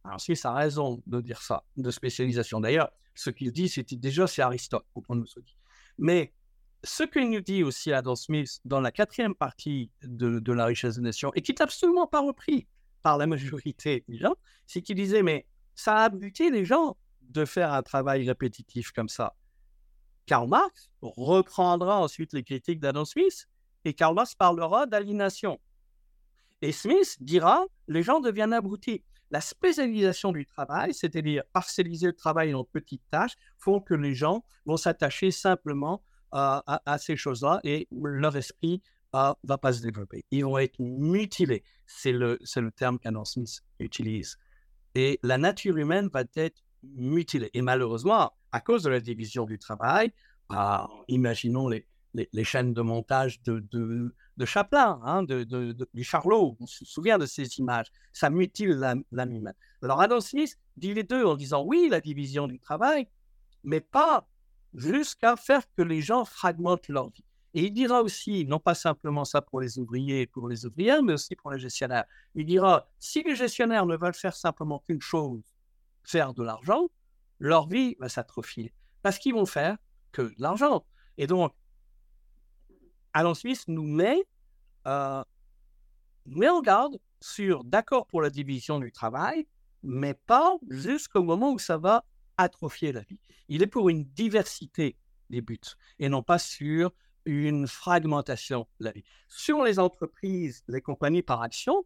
[0.03, 2.59] Alors, si ça a raison de dire ça, de spécialisation.
[2.59, 2.89] D'ailleurs,
[3.19, 5.57] ce qu'il dit, c'était déjà, c'est Aristote, dit.
[5.97, 6.33] Mais
[6.85, 11.01] ce qu'il nous dit aussi Adam Smith dans la quatrième partie de, La richesse des
[11.01, 12.65] nations, et qui n'est absolument pas repris
[13.01, 14.35] par la majorité des gens,
[14.67, 15.45] c'est qu'il disait, mais
[15.75, 19.35] ça a buté les gens de faire un travail répétitif comme ça.
[20.25, 23.49] Karl Marx reprendra ensuite les critiques d'Adam Smith,
[23.83, 25.59] et Karl Marx parlera d'aliénation.
[26.61, 32.53] Et Smith dira, les gens deviennent abrutis la spécialisation du travail, c'est-à-dire parcelliser le travail
[32.53, 38.35] en petites tâches, font que les gens vont s'attacher simplement à, ces choses-là et leur
[38.35, 38.81] esprit
[39.15, 40.23] euh, va pas se développer.
[40.29, 41.63] Ils vont être mutilés.
[41.87, 44.37] C'est le, le terme qu'Adam Smith utilise.
[44.93, 47.49] Et la nature humaine va être mutilée.
[47.53, 50.13] Et malheureusement, à cause de la division du travail,
[50.49, 54.13] bah, imaginons les, les, chaînes de montage de,
[54.45, 55.43] Chaplin, hein, de,
[55.93, 56.57] du Charlot.
[56.59, 57.91] On se souvient de ces images.
[58.13, 59.55] Ça mutile l'âme humaine.
[59.81, 63.07] Alors Adam Smith dit les deux en disant oui, la division du travail,
[63.63, 64.27] mais pas
[64.73, 67.25] jusqu'à faire que les gens fragmentent leur vie.
[67.55, 71.01] Et il dira aussi, non pas simplement ça pour les ouvriers et pour les ouvrières,
[71.01, 72.05] mais aussi pour les gestionnaires.
[72.35, 75.41] Il dira, si les gestionnaires ne veulent faire simplement qu'une chose,
[76.03, 76.89] faire de l'argent,
[77.39, 78.71] leur vie va s'atrophier.
[79.01, 79.77] Parce qu'ils vont faire
[80.11, 80.85] que de l'argent.
[81.17, 81.53] Et donc,
[83.13, 84.23] Alan Smith nous met,
[84.87, 85.23] euh,
[86.25, 89.47] met en garde sur d'accord pour la division du travail,
[89.83, 92.03] mais pas jusqu'au moment où ça va
[92.37, 93.19] atrophier la vie.
[93.47, 94.95] Il est pour une diversité
[95.29, 95.59] des buts
[95.99, 96.91] et non pas sur
[97.25, 99.03] une fragmentation de la vie.
[99.27, 101.85] Sur les entreprises, les compagnies par action,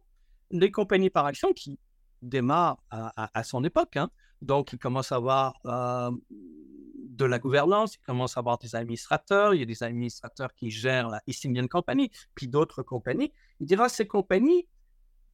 [0.50, 1.78] les compagnies par action qui
[2.22, 4.10] démarrent à, son époque, hein,
[4.40, 6.10] donc il commence à avoir euh,
[7.14, 10.70] de la gouvernance, il commence à avoir des administrateurs, il y a des administrateurs qui
[10.70, 13.32] gèrent la East Indian Company, puis d'autres compagnies.
[13.60, 14.66] Il dira ces compagnies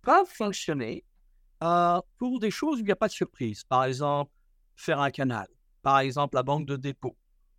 [0.03, 1.05] peuvent fonctionner
[1.63, 3.65] euh, pour des choses où il n'y a pas de surprise.
[3.65, 4.33] Par exemple,
[4.77, 5.49] faire un canal,
[5.83, 7.17] par exemple la banque de dépôt,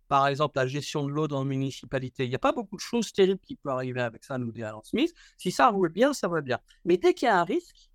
[0.08, 2.24] par exemple la gestion de l'eau dans la municipalité.
[2.24, 4.62] Il n'y a pas beaucoup de choses terribles qui peuvent arriver avec ça, nous dit
[4.62, 5.12] Alan Smith.
[5.36, 6.58] Si ça roule bien, ça va bien.
[6.84, 7.90] Mais dès qu'il y a un risque,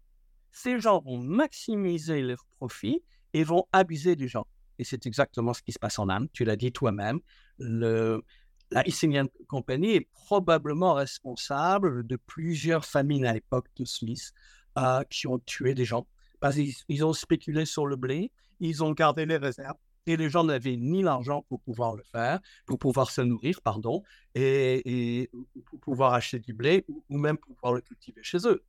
[0.52, 3.04] ces gens vont maximiser leurs profits
[3.34, 4.48] et vont abuser des gens.
[4.80, 6.30] Et c'est exactement ce qui se passe en Inde.
[6.34, 7.20] Tu l'as dit toi-même.
[7.60, 14.34] La East Indian Company est probablement responsable de plusieurs famines à l'époque de Smith
[14.78, 16.06] euh, qui ont tué des gens.
[16.40, 20.44] Parce qu'ils ont spéculé sur le blé, ils ont gardé les réserves et les gens
[20.44, 24.04] n'avaient ni l'argent pour pouvoir le faire, pour pouvoir se nourrir, pardon,
[24.36, 25.30] et,
[25.66, 28.64] pour pouvoir acheter du blé ou, même pour pouvoir le cultiver chez eux.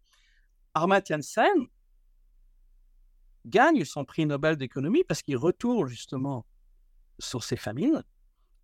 [0.75, 1.67] Amartya Sen,
[3.49, 6.47] gagne son prix Nobel d'économie parce qu'il retourne justement
[7.19, 8.03] sur ses famines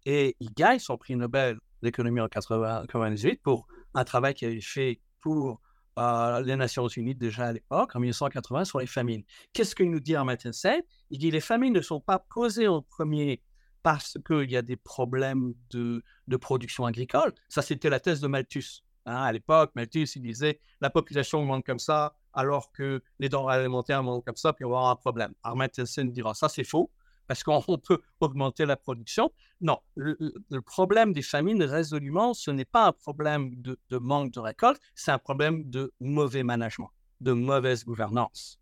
[0.07, 5.01] et il gagne son prix Nobel d'économie en 1998 pour un travail qu'il avait fait
[5.20, 5.61] pour
[5.99, 9.22] euh, les Nations Unies déjà à l'époque, en 1980, sur les famines.
[9.53, 12.82] Qu'est-ce qu'il nous dit en Sen Il dit les famines ne sont pas causées en
[12.82, 13.43] premier
[13.82, 17.32] parce qu'il y a des problèmes de, de production agricole.
[17.49, 18.82] Ça, c'était la thèse de Malthus.
[19.07, 23.57] Hein, à l'époque, Malthus, il disait la population augmente comme ça, alors que les denrées
[23.57, 25.32] alimentaires montent comme ça, puis on va avoir un problème.
[25.43, 26.91] Armatensen dira ça, c'est faux,
[27.26, 29.32] parce qu'on peut augmenter la production.
[29.61, 30.16] Non, le,
[30.61, 35.18] problème des famines, résolument, ce n'est pas un problème de, manque de récolte, c'est un
[35.18, 38.59] problème de mauvais management, de mauvaise gouvernance.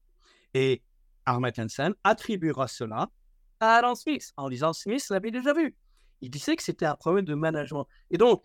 [0.55, 0.83] Et
[1.25, 3.09] Armatensen attribuera cela
[3.61, 5.77] à Adam Smith, en disant Smith l'avait déjà vu.
[6.21, 7.87] Il disait que c'était un problème de management.
[8.11, 8.43] Et donc,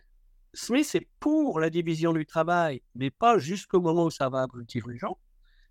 [0.58, 4.88] Smith est pour la division du travail, mais pas jusqu'au moment où ça va abrutir
[4.88, 5.20] les gens.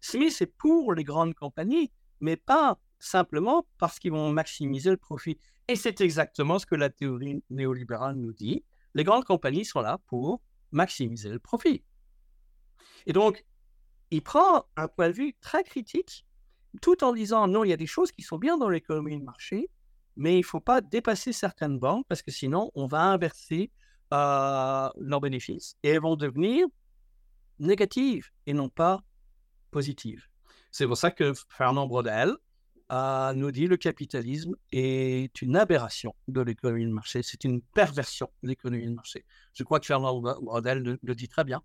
[0.01, 5.41] Smith est pour les grandes compagnies, mais pas simplement parce qu'ils vont maximiser le profit.
[5.67, 8.65] Et c'est exactement ce que la théorie néolibérale nous dit.
[8.95, 11.83] Les grandes compagnies sont là pour maximiser le profit.
[13.07, 13.45] Et donc,
[14.13, 16.25] il prend un point de vue très critique
[16.81, 19.25] tout en disant non, il y a des choses qui sont bien dans l'économie de
[19.25, 19.69] marché,
[20.15, 23.73] mais il ne faut pas dépasser certaines banques parce que sinon, on va inverser
[24.11, 26.67] leurs bénéfices et elles vont devenir
[27.59, 29.03] négatives et non pas
[29.71, 30.25] positives.
[30.71, 32.35] C'est pour ça que Fernand Brodel
[32.93, 38.31] euh, nous dit le capitalisme est une aberration de l'économie de marché, c'est une perversion
[38.43, 39.25] de l'économie de marché.
[39.55, 41.63] Je crois que Fernand Brodel le, dit très bien.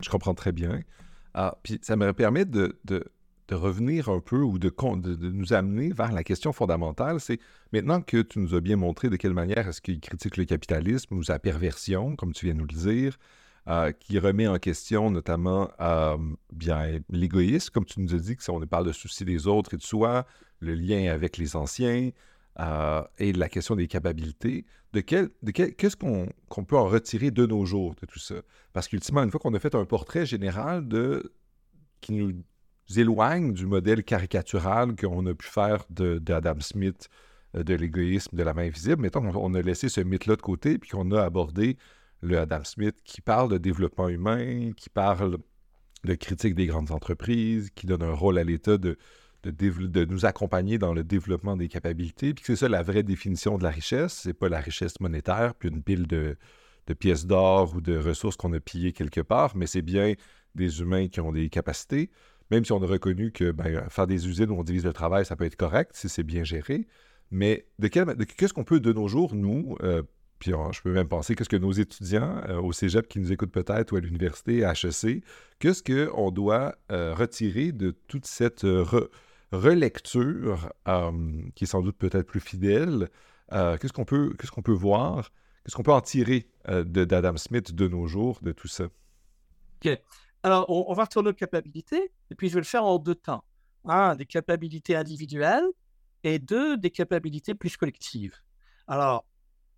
[0.00, 0.82] Je comprends très bien.
[1.34, 2.78] Ah, puis ça me permet de,
[3.48, 7.20] de, revenir un peu ou de, de, nous amener vers la question fondamentale.
[7.20, 7.38] C'est
[7.72, 11.14] maintenant que tu nous as bien montré de quelle manière est-ce qu'il critique le capitalisme
[11.16, 13.18] ou sa perversion, comme tu viens de nous le dire,
[13.68, 16.16] euh, qui remet en question notamment euh,
[16.52, 19.74] bien l'égoïsme, comme tu nous as dit, que si on parle de souci des autres
[19.74, 20.26] et de soi,
[20.58, 22.10] le lien avec les anciens
[22.58, 27.46] euh, et la question des capacités, de quel, de qu'est-ce qu'on peut en retirer de
[27.46, 28.34] nos jours de tout ça?
[28.72, 31.32] Parce qu'ultimement, une fois qu'on a fait un portrait général de
[32.00, 32.32] qui nous
[33.00, 37.08] éloigne du modèle caricatural qu'on a pu faire d'Adam Smith,
[37.54, 40.90] de l'égoïsme, de la main invisible, mettons qu'on a laissé ce mythe-là de côté, puis
[40.90, 41.76] qu'on a abordé
[42.22, 45.38] le Adam Smith, qui parle de développement humain, qui parle
[46.04, 48.96] de critique des grandes entreprises, qui donne un rôle à l'État de,
[49.44, 53.64] de, nous accompagner dans le développement des capacités, puis c'est ça la vraie définition de
[53.64, 56.36] la richesse, c'est pas la richesse monétaire, puis une pile de,
[56.98, 60.14] pièces d'or ou de ressources qu'on a pillées quelque part, mais c'est bien
[60.54, 62.10] des humains qui ont des capacités,
[62.52, 65.24] même si on a reconnu que ben, faire des usines où on divise le travail,
[65.24, 66.86] ça peut être correct si c'est bien géré.
[67.30, 70.02] Mais de, qu'est-ce qu'on peut de nos jours, nous, euh,
[70.38, 73.52] puis je peux même penser qu'est-ce que nos étudiants euh, au cégep qui nous écoutent
[73.52, 75.24] peut-être ou à l'université, HEC,
[75.60, 78.66] qu'est-ce qu'on doit euh, retirer de toute cette
[79.50, 80.68] relecture
[81.54, 83.08] qui est sans doute peut-être plus fidèle?
[83.50, 85.32] qu'est-ce qu'on peut, peut voir?
[85.64, 88.88] Qu'est-ce qu'on peut en tirer d'Adam Smith de nos jours, de tout ça?
[90.42, 93.44] Alors, on, va retourner aux capacités, et puis je vais le faire en deux temps.
[93.84, 95.66] Un, des capacités individuelles,
[96.24, 98.34] et deux, des capacités plus collectives.
[98.86, 99.24] Alors,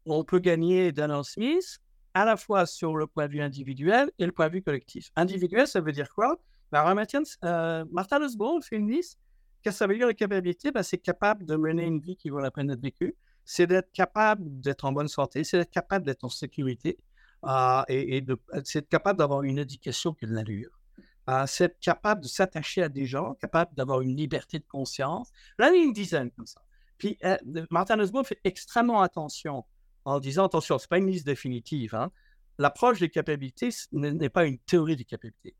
[0.06, 1.78] on peut gagner d'un Smith
[2.14, 5.10] à la fois sur le point de vue individuel et le point de vue collectif.
[5.16, 6.38] Individuel, ça veut dire quoi?
[6.70, 6.84] Ben,
[7.44, 9.18] euh, Martin Nussbaum fait une liste.
[9.62, 12.30] Qu'est-ce que ça veut dire la capacité ben, C'est capable de mener une vie qui
[12.30, 13.14] vaut la peine d'être vécue.
[13.44, 15.44] C'est d'être capable d'être en bonne santé.
[15.44, 16.98] C'est d'être capable d'être en sécurité.
[17.46, 18.24] Euh, et,
[18.64, 20.70] c'est être capable d'avoir une éducation qui a de l'allure.
[21.30, 21.46] Euh,
[21.80, 25.30] capable de s'attacher à des gens, capable d'avoir une liberté de conscience.
[25.58, 26.60] Là, il y a une dizaine comme ça.
[26.98, 27.36] Puis euh,
[27.70, 29.64] Martin Nussbaum fait extrêmement attention
[30.04, 31.94] en disant attention, ce n'est pas une liste définitive.
[31.94, 32.10] Hein.
[32.58, 35.56] L'approche des capacités n'est pas une théorie des capacités,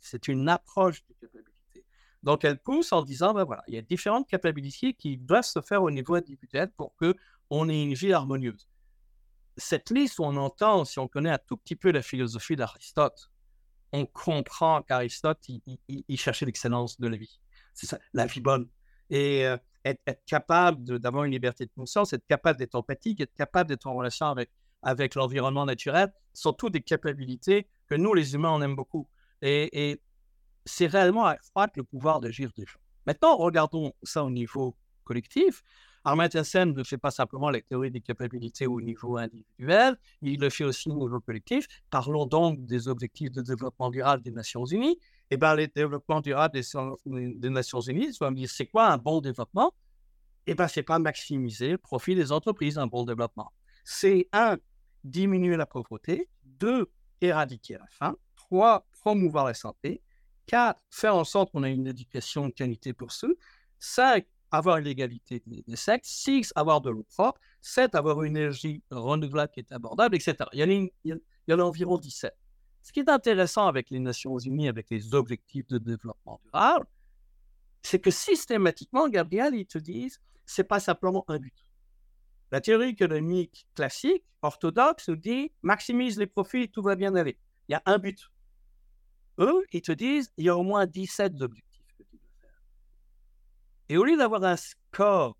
[0.00, 1.86] c'est une approche des capacités.
[2.22, 5.60] Donc, elle pousse en disant ben voilà, il y a différentes capacités qui doivent se
[5.62, 8.68] faire au niveau individuel pour qu'on ait une vie harmonieuse.
[9.56, 13.30] Cette liste où on entend, si on connaît un tout petit peu la philosophie d'Aristote,
[13.92, 17.40] on comprend qu'Aristote, il, cherchait l'excellence de la vie.
[17.72, 18.68] C'est ça, la vie bonne.
[19.10, 23.68] Et euh, être, capable d'avoir une liberté de conscience, être capable d'être empathique, être capable
[23.68, 24.34] d'être en relation
[24.82, 29.08] avec, l'environnement naturel, sont toutes des capacités que nous, les humains, on aime beaucoup.
[29.42, 30.00] Et,
[30.68, 32.80] c'est réellement accroître le pouvoir d'agir des gens.
[33.06, 35.62] Maintenant, regardons ça au niveau collectif.
[36.06, 40.50] Armand Sen ne fait pas simplement la théorie des capacités au niveau individuel, il le
[40.50, 41.66] fait aussi au niveau collectif.
[41.90, 45.00] Parlons donc des objectifs de développement durable des Nations Unies.
[45.32, 49.74] Eh bien, les développements durables des, Nations Unies, c'est quoi un bon développement?
[50.46, 53.52] Eh bien, ce n'est pas maximiser le profit des entreprises, un bon développement.
[53.84, 54.58] C'est un,
[55.02, 56.88] diminuer la pauvreté, deux,
[57.20, 60.02] éradiquer la faim, trois, promouvoir la santé,
[60.46, 63.36] quatre, faire en sorte qu'on ait une éducation de qualité pour ceux,
[63.80, 69.52] cinq, avoir l'égalité des, sexes, six, avoir de l'eau propre, sept, avoir une énergie renouvelable
[69.52, 70.36] qui est abordable, etc.
[70.52, 72.32] Il y en a, il y environ 17.
[72.82, 76.86] Ce qui est intéressant avec les Nations Unies, avec les objectifs de développement durable,
[77.82, 81.54] c'est que systématiquement, Gabriel, ils te disent, c'est pas simplement un but.
[82.52, 87.38] La théorie économique classique, orthodoxe, dit maximise les profits, tout va bien aller.
[87.68, 88.30] Il y a un but.
[89.38, 92.62] Eux, ils te disent, il y a au moins 17 objectifs que tu dois faire.
[93.88, 95.36] Et au lieu d'avoir un score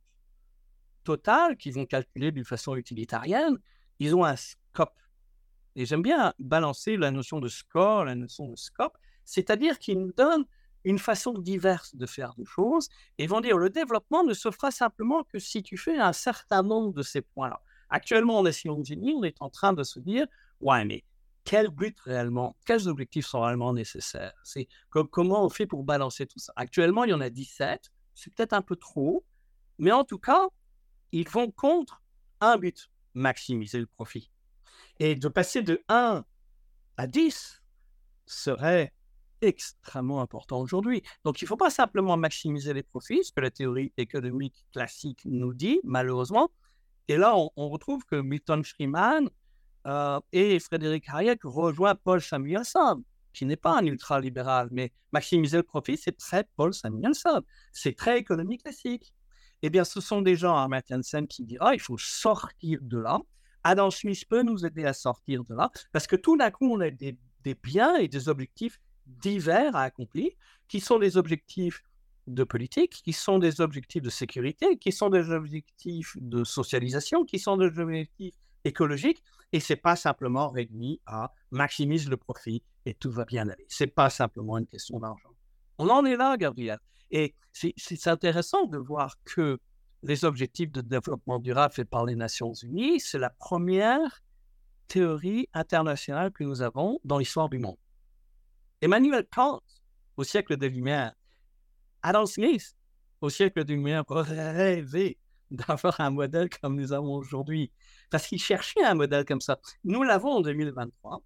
[1.05, 3.59] total qu'ils vont calculer d'une façon utilitarienne,
[3.99, 4.99] ils ont un scope.
[5.74, 10.12] Et j'aime bien balancer la notion de score, la notion de scope, c'est-à-dire qu'ils nous
[10.12, 10.47] donnent
[10.84, 12.88] une façon diverse de faire des choses.
[13.18, 16.62] Et vont dire le développement ne se fera simplement que si tu fais un certain
[16.62, 17.61] nombre de ces points-là.
[17.90, 20.26] Actuellement, en Nations Unies, on est en train de se dire
[20.61, 21.05] ouais, mais
[21.44, 24.34] quel but réellement, quels objectifs sont réellement nécessaires?
[24.42, 26.53] C'est comment on fait pour balancer tout ça?
[26.57, 29.25] Actuellement, il y en a 17, c'est peut-être un peu trop,
[29.79, 30.49] mais en tout cas,
[31.12, 32.03] ils vont contre
[32.41, 34.31] un but, maximiser le profit.
[34.99, 36.25] Et de passer de 1
[36.97, 37.62] à 10
[38.27, 38.93] serait
[39.43, 41.03] extrêmement important aujourd'hui.
[41.25, 45.21] Donc, il ne faut pas simplement maximiser les profits, ce que la théorie économique classique
[45.25, 46.51] nous dit, malheureusement.
[47.09, 49.29] Et là, on, retrouve que Milton Friedman
[49.87, 53.05] euh, et Frédéric Hayek rejoignent Paul Samuelson,
[53.37, 57.43] qui n'est pas un ultralibéral, mais maximiser le profit, c'est très Paul Samuelson.
[57.70, 59.12] C'est très économie classique.
[59.61, 63.18] Eh bien, ce sont des gens, Amartya Sen, qui dira il faut sortir de là.
[63.62, 66.80] Adam Smith peut nous aider à sortir de là, parce que tout d'un coup, on
[66.80, 70.30] a des, des biens et des objectifs divers à accomplir,
[70.66, 71.82] qui sont des objectifs
[72.26, 77.39] de politique, qui sont des objectifs de sécurité, qui sont des objectifs de socialisation, qui
[77.39, 78.34] sont des objectifs
[78.64, 79.22] écologiques,
[79.53, 83.64] et c'est pas simplement réduit à maximiser le profit et tout va bien aller.
[83.68, 85.30] C'est pas simplement une question d'argent.
[85.78, 86.78] On en est là, Gabriel.
[87.11, 89.59] Et c'est intéressant de voir que
[90.03, 94.22] les objectifs de développement durable faits par les Nations Unies, c'est la première
[94.88, 97.78] théorie internationale que nous avons dans l'histoire du monde.
[98.80, 99.62] Emmanuel Kant,
[100.16, 101.14] au siècle des Lumières,
[102.03, 102.76] Adam Smith,
[103.20, 105.18] au siècle des Lumières, rêvé
[105.51, 107.72] d'avoir un modèle comme nous avons aujourd'hui.
[108.11, 109.59] Parce qu'il cherchait un modèle comme ça.
[109.85, 111.23] Nous l'avons en 2023.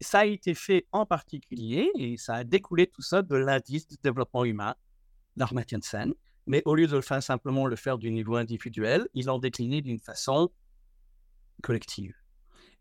[0.00, 3.96] Ça a été fait en particulier, et ça a découlé tout ça de l'indice de
[4.02, 4.74] développement humain
[5.82, 6.12] Sen.
[6.46, 9.80] Mais au lieu de le faire simplement le faire du niveau individuel, ils l'ont décliné
[9.80, 10.50] d'une façon
[11.62, 12.14] collective.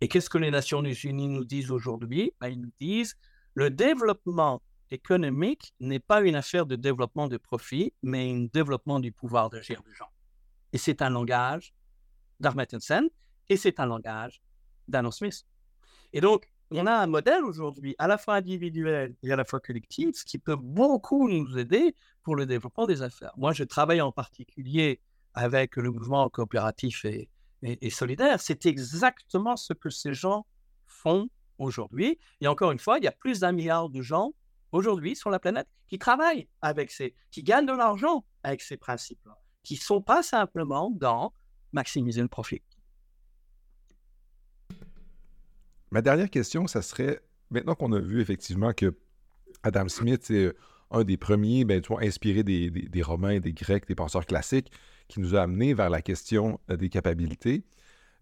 [0.02, 2.34] Et qu'est-ce que les Nations Unies nous disent aujourd'hui?
[2.42, 3.16] Ben, Ils nous disent
[3.54, 9.12] le développement économique n'est pas une affaire de développement de profit, mais un développement du
[9.12, 10.10] pouvoir d'agir des gens.
[10.74, 11.74] Et c'est un langage
[12.40, 13.10] d'Armatien Sen
[13.52, 14.42] et c'est un langage
[14.88, 15.44] d'Anno Smith.
[16.14, 19.60] Et donc, on a un modèle aujourd'hui, à la fois individuel et à la fois
[19.60, 21.94] collectif, qui peut beaucoup nous aider
[22.24, 23.34] pour le développement des affaires.
[23.36, 25.02] Moi, je travaille en particulier
[25.34, 27.30] avec le mouvement coopératif et,
[27.62, 28.40] et solidaire.
[28.40, 30.46] C'est exactement ce que ces gens
[30.86, 31.28] font
[31.58, 32.20] aujourd'hui.
[32.40, 34.32] Et encore une fois, il y a plus d'un milliard de gens
[34.72, 39.38] aujourd'hui sur la planète qui travaillent avec ces, qui gagnent de l'argent avec ces principes-là,
[39.62, 41.34] qui ne sont pas simplement dans
[41.74, 42.62] maximiser le profit.
[45.92, 47.20] Ma dernière question, ça serait,
[47.50, 48.96] maintenant qu'on a vu effectivement que
[49.64, 50.54] Adam Smith est
[50.90, 54.72] un des premiers, ben, tu vois, inspiré des, Romains, des Grecs, des penseurs classiques,
[55.08, 57.64] qui nous a amené vers la question euh, des capacités.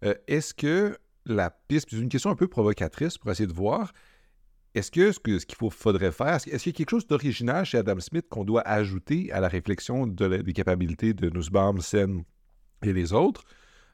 [0.04, 3.92] Euh, est-ce que la piste, c'est une question un peu provocatrice pour essayer de voir,
[4.74, 7.98] est-ce que ce qu'il faudrait faire, est-ce qu'il y a quelque chose d'original chez Adam
[8.00, 12.24] Smith qu'on doit ajouter à la réflexion des capacités de Nussbaum, Sen
[12.82, 13.44] et les autres,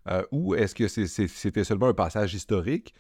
[0.08, 2.94] euh, ou est-ce que c'était seulement un passage historique,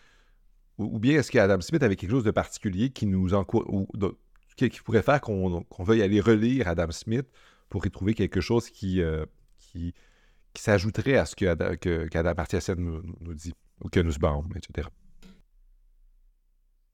[0.78, 3.88] ou, bien est-ce qu'Adam Smith avait quelque chose de particulier qui nous ou,
[4.56, 7.26] qui, pourrait faire qu'on veuille aller relire Adam Smith
[7.68, 9.24] pour y trouver quelque chose qui, euh,
[9.58, 9.94] qui,
[10.54, 14.12] s'ajouterait à ce qu'Adam que, nous, nous, dit, ou que nous
[14.54, 14.88] etc.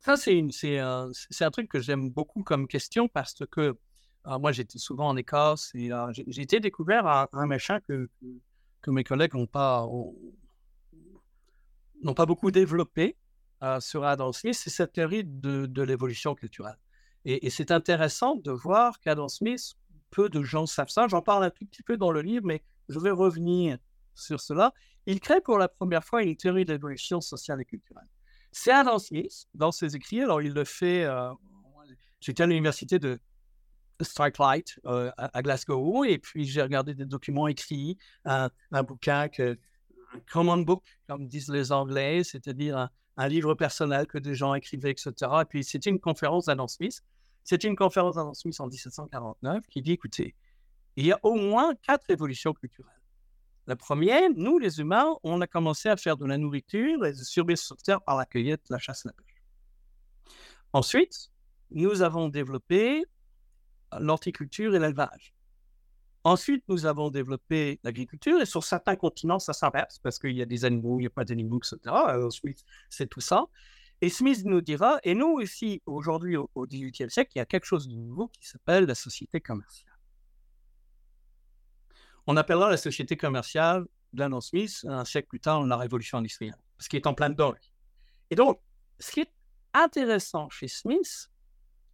[0.01, 1.11] Ça, c'est un,
[1.41, 3.77] un, truc que j'aime beaucoup comme question parce que
[4.27, 8.09] euh, moi, j'étais souvent en Écosse et euh, j'ai été découvert un, un machin que,
[8.81, 9.87] que, mes collègues n'ont pas,
[12.03, 13.17] n'ont pas beaucoup développé
[13.63, 16.79] euh, sur Adam Smith, c'est cette théorie de, l'évolution culturelle.
[17.25, 19.75] Et, c'est intéressant de voir qu'Adam Smith,
[20.11, 21.07] peu de gens savent ça.
[21.07, 23.79] J'en parle un tout petit peu dans le livre, mais je vais revenir
[24.15, 24.73] sur cela.
[25.07, 28.09] Il crée pour la première fois une théorie de l'évolution sociale et culturelle.
[28.51, 31.05] C'est Adam Smith, dans ses écrits, alors il le fait.
[31.05, 31.33] Euh,
[32.21, 33.19] J'étais à l'université de
[34.01, 39.59] Starklight euh, à, Glasgow, et puis j'ai regardé des documents écrits, un, un bouquin que
[40.15, 44.55] un common book, comme disent les Anglais, c'est-à-dire un, un livre personnel que des gens
[44.55, 45.13] écrivaient, etc.
[45.43, 47.03] Et puis, c'était une conférence d'Adam Smith.
[47.45, 50.35] C'était une conférence d'Adam Smith en 1749 qui dit, écoutez,
[50.97, 52.93] il y a au moins quatre évolutions culturelles.
[53.67, 57.23] La première, nous, les humains, on a commencé à faire de la nourriture et de
[57.23, 59.43] survivre sur Terre par la cueillette, la chasse et la pêche.
[60.73, 61.31] Ensuite,
[61.71, 63.05] nous avons développé
[63.99, 65.35] l'horticulture et l'élevage.
[66.25, 70.47] Ensuite, nous avons développé l'agriculture et sur certains continents, ça s'inverse parce qu'il y a
[70.47, 71.79] des animaux, il n'y a pas d'animaux, etc.
[72.25, 73.47] Ensuite, c'est tout ça.
[74.01, 77.65] Et Smith nous dira, et nous aussi, aujourd'hui, au XVIIIe siècle, il y a quelque
[77.65, 79.93] chose de nouveau qui s'appelle la société commerciale.
[82.27, 86.89] On appellera la société commerciale d'Adam Smith un siècle plus tard, la révolution industrielle, parce
[86.89, 87.55] qu'il est en plein dedans.
[88.31, 88.61] Et donc,
[88.99, 89.33] ce qui est
[89.75, 91.31] intéressant chez Smith,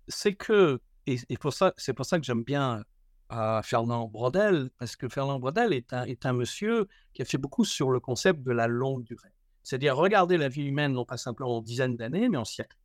[0.06, 2.84] c'est que, et, et pour ça, c'est pour ça que j'aime bien
[3.28, 7.38] à Fernand Brodel, parce que Fernand Brodel est un, est un monsieur qui a fait
[7.38, 9.34] beaucoup sur le concept de la longue durée.
[9.62, 12.78] C'est-à-dire regarder la vie humaine non pas simplement en dizaines d'années, mais en siècles.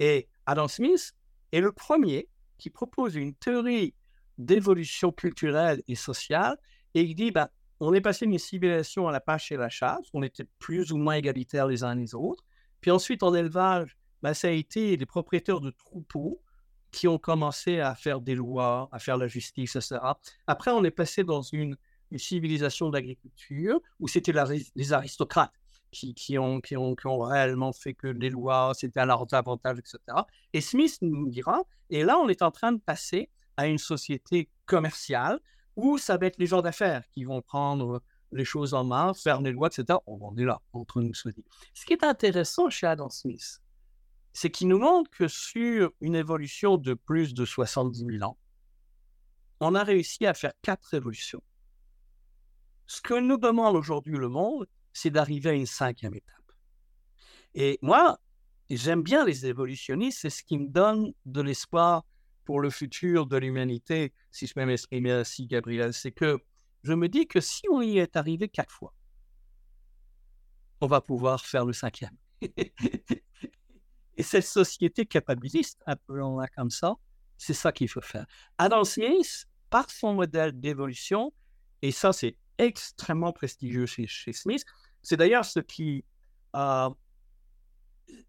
[0.00, 1.14] Et Adam Smith
[1.52, 3.94] est le premier qui propose une théorie
[4.36, 6.56] d'évolution culturelle et sociale,
[6.94, 7.50] et il dit, bah,
[7.80, 10.96] on est passé d'une civilisation à la pêche et la chasse, on était plus ou
[10.96, 12.44] moins égalitaires les uns les autres,
[12.80, 16.40] puis ensuite en élevage, bah, ça a été les propriétaires de troupeaux
[16.90, 19.98] qui ont commencé à faire des lois, à faire la justice, etc.
[20.46, 21.76] Après, on est passé dans une,
[22.16, 24.32] civilisation d'agriculture où c'était
[24.74, 25.52] les aristocrates
[25.90, 26.60] qui, ont,
[27.04, 29.98] réellement fait que les lois, c'était à leur avantage, etc.
[30.52, 34.48] Et Smith nous dira, et là, on est en train de passer à une société
[34.66, 35.38] commerciale
[35.76, 39.40] où ça va être les gens d'affaires qui vont prendre les choses en main, faire
[39.40, 39.98] les lois, etc.
[40.06, 41.44] On est là, entre nous soit dit.
[41.74, 43.60] Ce qui est intéressant chez Adam Smith,
[44.38, 48.38] c'est qu'il nous montre que sur une évolution de plus de 70 000 ans,
[49.58, 51.42] on a réussi à faire quatre révolutions.
[52.86, 56.52] Ce que nous demande aujourd'hui le monde, c'est d'arriver à une cinquième étape.
[57.54, 58.20] Et moi,
[58.70, 62.04] j'aime bien les évolutionnistes, c'est ce qui me donne de l'espoir
[62.44, 66.38] pour le futur de l'humanité, si je peux m'exprimer ainsi, Gabriel, c'est que
[66.84, 68.94] je me dis que si on y est arrivé quatre fois,
[70.80, 72.16] on va pouvoir faire le cinquième.
[74.18, 76.94] Et cette société capabiliste, appelons-la comme ça,
[77.38, 78.26] c'est ça qu'il faut faire.
[78.58, 81.32] Adam Smith, par son modèle d'évolution,
[81.82, 84.64] et ça c'est extrêmement prestigieux chez, Smith,
[85.02, 86.04] c'est d'ailleurs ce qui,
[86.56, 86.90] euh,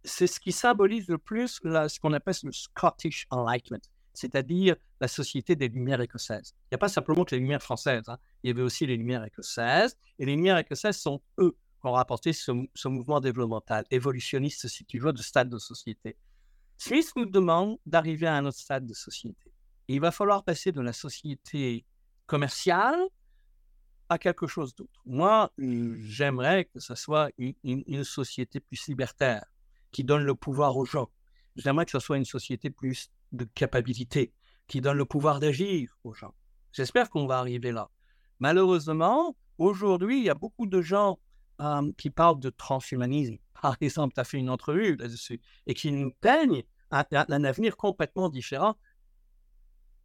[0.03, 3.81] c'est ce qui symbolise le plus ce qu'on appelle le Scottish Enlightenment,
[4.13, 6.53] c'est-à-dire la société des Lumières écossaises.
[6.65, 8.19] Il n'y a pas simplement que les Lumières françaises, hein.
[8.43, 11.93] il y avait aussi les Lumières écossaises, et les Lumières écossaises sont eux qui ont
[11.93, 12.51] rapporté ce,
[12.87, 16.17] mouvement développemental, évolutionniste, si tu veux, de stade de société.
[16.77, 19.51] Smith nous demande d'arriver à un autre stade de société.
[19.87, 21.85] il va falloir passer de la société
[22.25, 22.99] commerciale
[24.09, 25.01] à quelque chose d'autre.
[25.05, 29.45] Moi, j'aimerais que ce soit une, société plus libertaire,
[29.91, 31.09] qui donne le pouvoir aux gens.
[31.55, 34.33] J'aimerais que ce soit une société plus de capacité,
[34.67, 36.33] qui donne le pouvoir d'agir aux gens.
[36.71, 37.89] J'espère qu'on va arriver là.
[38.39, 41.19] Malheureusement, aujourd'hui, il y a beaucoup de gens
[41.97, 43.37] qui parlent de transhumanisme.
[43.61, 48.29] Par exemple, tu as fait une entrevue là-dessus, et qui nous peignent un, avenir complètement
[48.29, 48.75] différent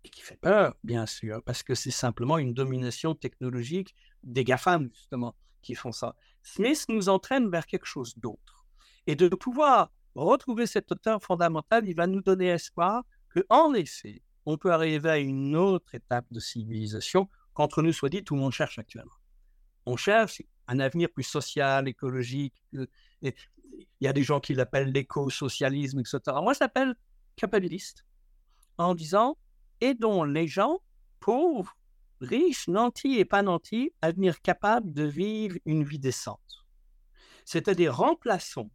[0.04, 4.90] et qui fait peur, bien sûr, parce que c'est simplement une domination technologique des GAFAM,
[4.92, 6.14] justement, qui font ça.
[6.42, 8.66] Smith nous entraîne vers quelque chose d'autre.
[9.06, 14.58] Et de pouvoir retrouver cet auteur fondamental, il va nous donner espoir qu'en effet, on
[14.58, 18.52] peut arriver à une autre étape de civilisation qu'entre nous soit dit, tout le monde
[18.52, 19.14] cherche actuellement.
[19.86, 22.54] On cherche un avenir plus social, écologique.
[22.74, 22.86] Euh,
[23.22, 23.34] il
[24.00, 26.20] y a des gens qui l'appellent l'éco-socialisme, etc.
[26.42, 26.94] Moi, je l'appelle
[27.36, 28.04] capabiliste,
[28.78, 29.36] en disant
[29.80, 30.78] aidons les gens,
[31.20, 31.76] pauvres,
[32.20, 36.64] riches, nantis et pas nantis, à devenir capables de vivre une vie décente.
[37.44, 38.70] C'est-à-dire remplaçons,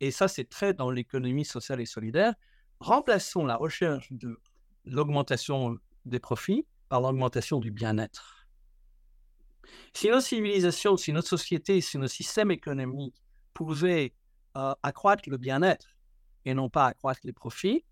[0.00, 2.34] et ça c'est très dans l'économie sociale et solidaire,
[2.80, 4.38] remplaçons la recherche de
[4.84, 8.35] l'augmentation des profits par l'augmentation du bien-être.
[9.94, 13.16] Si nos civilisations, si notre société, si nos systèmes économiques
[13.54, 14.14] pouvaient
[14.56, 15.96] euh, accroître le bien-être
[16.44, 17.84] et non pas accroître les profits,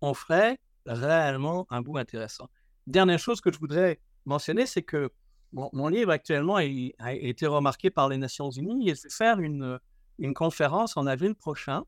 [0.00, 2.48] on ferait réellement un bout intéressant.
[2.86, 5.10] Dernière chose que je voudrais mentionner, c'est que
[5.52, 9.78] mon, livre actuellement a, été remarqué par les Nations Unies et je vais faire une,
[10.18, 11.84] une conférence en avril prochain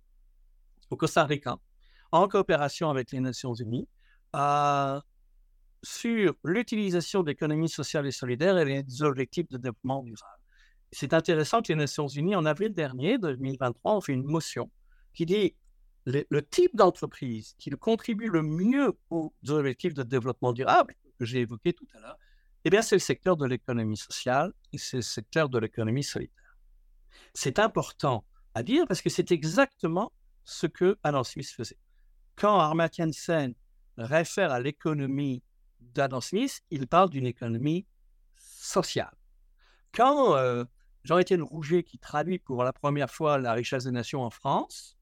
[0.91, 1.57] au Costa Rica,
[2.13, 3.89] en coopération avec les Nations Unies,
[4.37, 5.01] euh,
[5.85, 10.41] sur l'utilisation de l'économie sociale et solidaire et les objectifs de développement durable.
[10.91, 14.71] C'est intéressant que les Nations Unies, en avril dernier, 2023, ont fait une motion
[15.13, 15.55] qui dit
[16.07, 21.73] le, type d'entreprise qui contribue le mieux aux objectifs de développement durable que j'ai évoqué
[21.73, 22.19] tout à l'heure,
[22.65, 26.57] eh bien, c'est le secteur de l'économie sociale et c'est le secteur de l'économie solidaire.
[27.35, 30.13] C'est important à dire parce que c'est exactement
[30.45, 31.79] ce que Adam Smith faisait.
[32.37, 33.55] Quand Armatyan Sen
[33.97, 35.43] réfère à l'économie
[35.95, 37.87] d'Adam Smith, il parle d'une économie
[38.37, 39.15] sociale.
[39.93, 40.65] Quand euh,
[41.05, 44.97] Jean-Étienne Rouget, qui traduit pour la première fois La richesse des nations en France,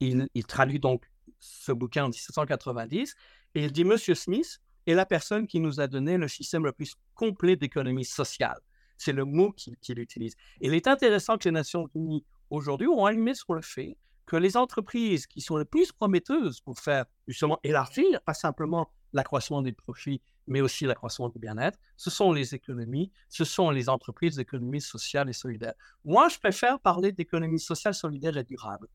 [0.00, 1.10] il, traduit donc
[1.40, 3.14] ce bouquin en 1790
[3.54, 6.72] et il dit Monsieur Smith est la personne qui nous a donné le système le
[6.72, 8.58] plus complet d'économie sociale.
[8.98, 10.34] C'est le mot qu'il utilise.
[10.60, 13.96] Et il est intéressant que les Nations Unies aujourd'hui ont allumé sur le fait
[14.26, 19.62] que les entreprises qui sont les plus prometteuses pour faire justement élargir, pas simplement l'accroissement
[19.62, 24.36] des profits, mais aussi l'accroissement du bien-être, ce sont les économies, ce sont les entreprises
[24.36, 25.72] d'économie sociale et solidaire.
[26.04, 28.88] Moi, je préfère parler d'économie sociale, solidaire et durable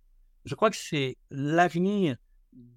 [0.45, 2.17] je crois que c'est l'avenir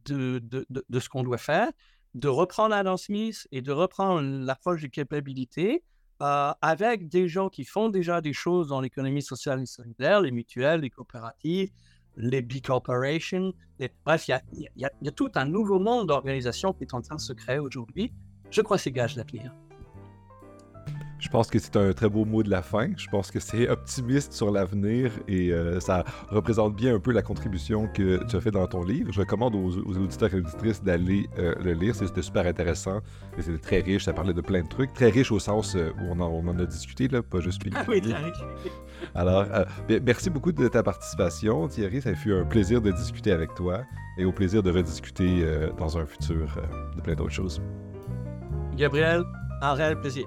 [0.05, 1.71] de, de, ce qu'on doit faire,
[2.15, 5.83] de reprendre Adam Smith et de reprendre l'approche de capabilité
[6.21, 10.31] euh, avec des gens qui font déjà des choses dans l'économie sociale et solidaire, les
[10.31, 11.71] mutuelles, les coopératives,
[12.17, 13.53] les big corporations.
[14.05, 17.33] bref, il y, a, tout un nouveau monde d'organisations qui est en train de se
[17.33, 18.13] créer aujourd'hui.
[18.51, 19.53] Je crois que c'est gage d'avenir.
[21.23, 22.89] Je pense que c'est un très beau mot de la fin.
[22.97, 27.23] Je pense que c'est optimiste sur l'avenir et euh, ça représente bien un peu la
[27.23, 29.13] contribution que tu as fait dans ton livre.
[29.13, 31.95] Je recommande aux, auditeurs et auditrices d'aller euh, le lire.
[31.95, 32.99] C'était super intéressant
[33.39, 34.07] et c'était très riche.
[34.07, 34.93] Ça parlait de plein de trucs.
[34.95, 38.01] Très riche au sens euh, où on en, a discuté, là, pas juste Ah oui,
[38.01, 38.43] très riche.
[39.15, 39.47] Alors,
[40.03, 42.03] merci beaucoup de ta participation, Thierry.
[42.03, 43.83] Ça fut un plaisir de discuter avec toi
[44.19, 45.47] et au plaisir de rediscuter
[45.79, 46.49] dans un futur
[46.97, 47.63] de plein d'autres choses.
[48.77, 49.23] Gabriel,
[49.61, 50.27] un réel plaisir.